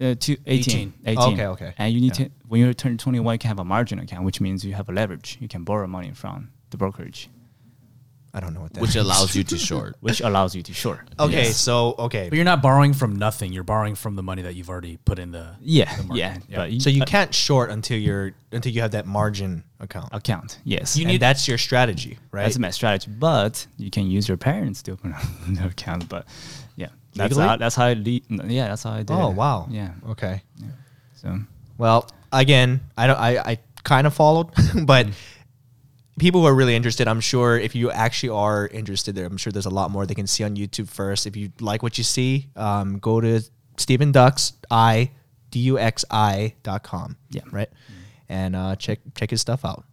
[0.00, 0.46] Uh, to 18.
[0.46, 0.92] 18.
[1.06, 1.32] 18.
[1.34, 1.74] Okay, okay.
[1.76, 2.26] And you need Yeah.
[2.26, 4.88] to, when you turn 21, you can have a margin account, which means you have
[4.88, 5.36] a leverage.
[5.40, 7.28] You can borrow money from the brokerage,
[8.34, 8.80] I don't know what that.
[8.80, 8.96] which is.
[8.96, 9.96] allows you to short.
[10.00, 11.00] which allows you to short.
[11.18, 11.56] Okay, Yes.
[11.56, 13.52] so okay, But you're not borrowing from nothing.
[13.52, 16.18] You're borrowing from the money that you've already put in the Yeah, the market.
[16.20, 16.38] yeah.
[16.48, 16.56] Yeah.
[16.56, 20.10] But so you uh, can't short until you're until you have that margin account.
[20.12, 20.58] account.
[20.64, 20.96] Yes.
[20.96, 22.42] You And need that's your strategy, right?
[22.44, 23.10] That's my strategy.
[23.18, 26.08] But you can use your parents to open up the account.
[26.08, 26.26] But
[26.76, 27.48] yeah, that's Legally?
[27.48, 29.10] how that's how I le- yeah that's how I did.
[29.10, 29.34] oh it.
[29.34, 29.66] wow.
[29.70, 29.92] Yeah.
[30.10, 30.42] Okay.
[31.16, 31.38] So
[31.78, 33.18] Well, again, I don't.
[33.18, 34.48] I, I kind of followed,
[34.84, 35.06] but
[36.18, 39.52] people who are really interested, I'm sure if you actually are interested there, I'm sure
[39.52, 41.26] there's a lot more they can see on YouTube first.
[41.26, 43.40] If you like what you see, um, go to
[43.76, 45.12] Steven Dux I
[45.50, 47.16] D U X I dot com.
[47.30, 47.42] Yeah.
[47.50, 47.70] right,
[48.28, 49.84] and uh, check check his stuff out.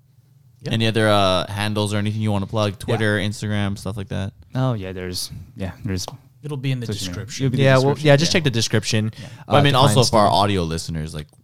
[0.68, 2.80] Any other uh, handles or anything you want to plug?
[2.80, 4.34] Twitter, Instagram, stuff like that.
[4.56, 6.06] Oh yeah, there's yeah, there's.
[6.42, 7.46] It'll be in the social description.
[7.46, 9.12] It'll the Yeah, well, yeah, just check the description.
[9.48, 11.36] But I uh, mean, also for our audio listeners, like, do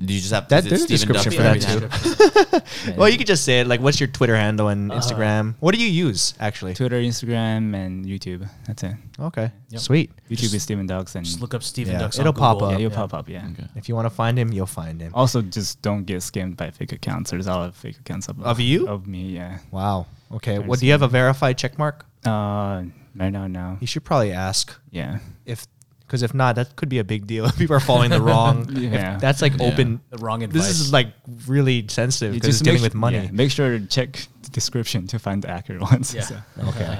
[0.00, 2.94] you just have to That- visit there's a Steven Duck description for that too.
[2.96, 3.66] Well, you could just say it.
[3.66, 5.54] Like, what's your Twitter handle Uh, and Instagram?
[5.60, 6.74] what do you use actually?
[6.74, 8.48] Twitter, Instagram, and YouTube.
[8.66, 8.94] That's it.
[9.18, 9.80] Okay, Yep.
[9.80, 10.10] sweet.
[10.30, 12.18] YouTube is Steven Dux, and Just look up Steven Yeah, Dux.
[12.18, 12.72] it'll on pop up.
[12.72, 12.96] yeah, you'll Yeah.
[12.96, 13.28] pop up.
[13.28, 13.46] Yeah.
[13.52, 13.66] Okay.
[13.76, 15.10] If you want to find him, you'll find him.
[15.14, 17.30] Also, just don't get scammed by fake accounts.
[17.30, 18.86] There's a lot of fake accounts of, Of you?
[18.88, 19.58] Of me, yeah.
[19.70, 20.06] Wow.
[20.32, 20.56] Okay.
[20.56, 22.06] Very Well, do you have a verified check mark?
[22.24, 22.84] Uh,
[23.16, 23.78] right now, no.
[23.80, 25.18] You should probably ask Yeah.
[25.46, 25.66] if,
[26.08, 27.44] because if not, that could be a big deal.
[27.44, 28.66] If people are following the wrong.
[28.70, 29.18] if Yeah.
[29.18, 29.66] that's like Yeah.
[29.68, 30.00] open.
[30.10, 30.66] The wrong advice.
[30.66, 31.08] This is like
[31.46, 33.18] really sensitive You because it's just dealing make with money.
[33.18, 36.14] yeah, make sure to check the description to find the accurate ones.
[36.14, 36.22] Yeah.
[36.22, 36.36] So,
[36.68, 36.98] Okay.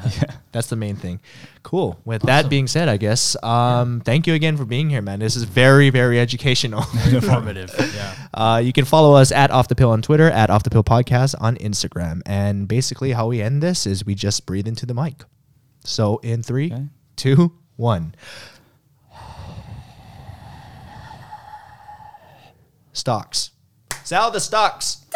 [0.53, 1.21] That's the main thing.
[1.63, 1.99] Cool.
[2.05, 5.21] With that being said, I guess, um, thank you again for being here, man.
[5.21, 6.85] This is very, very educational.
[7.11, 7.73] informative.
[7.95, 8.15] yeah.
[8.35, 10.85] Uh, you can follow us at Off the Pill on Twitter, at Off the Pill
[10.85, 12.21] Podcast on Instagram.
[12.27, 15.25] And basically, how we end this is we just breathe into the mic.
[15.85, 16.87] So, in three, Okay.
[17.17, 18.15] two, one.
[22.99, 23.53] Stocks.
[24.03, 25.07] Sell the stocks.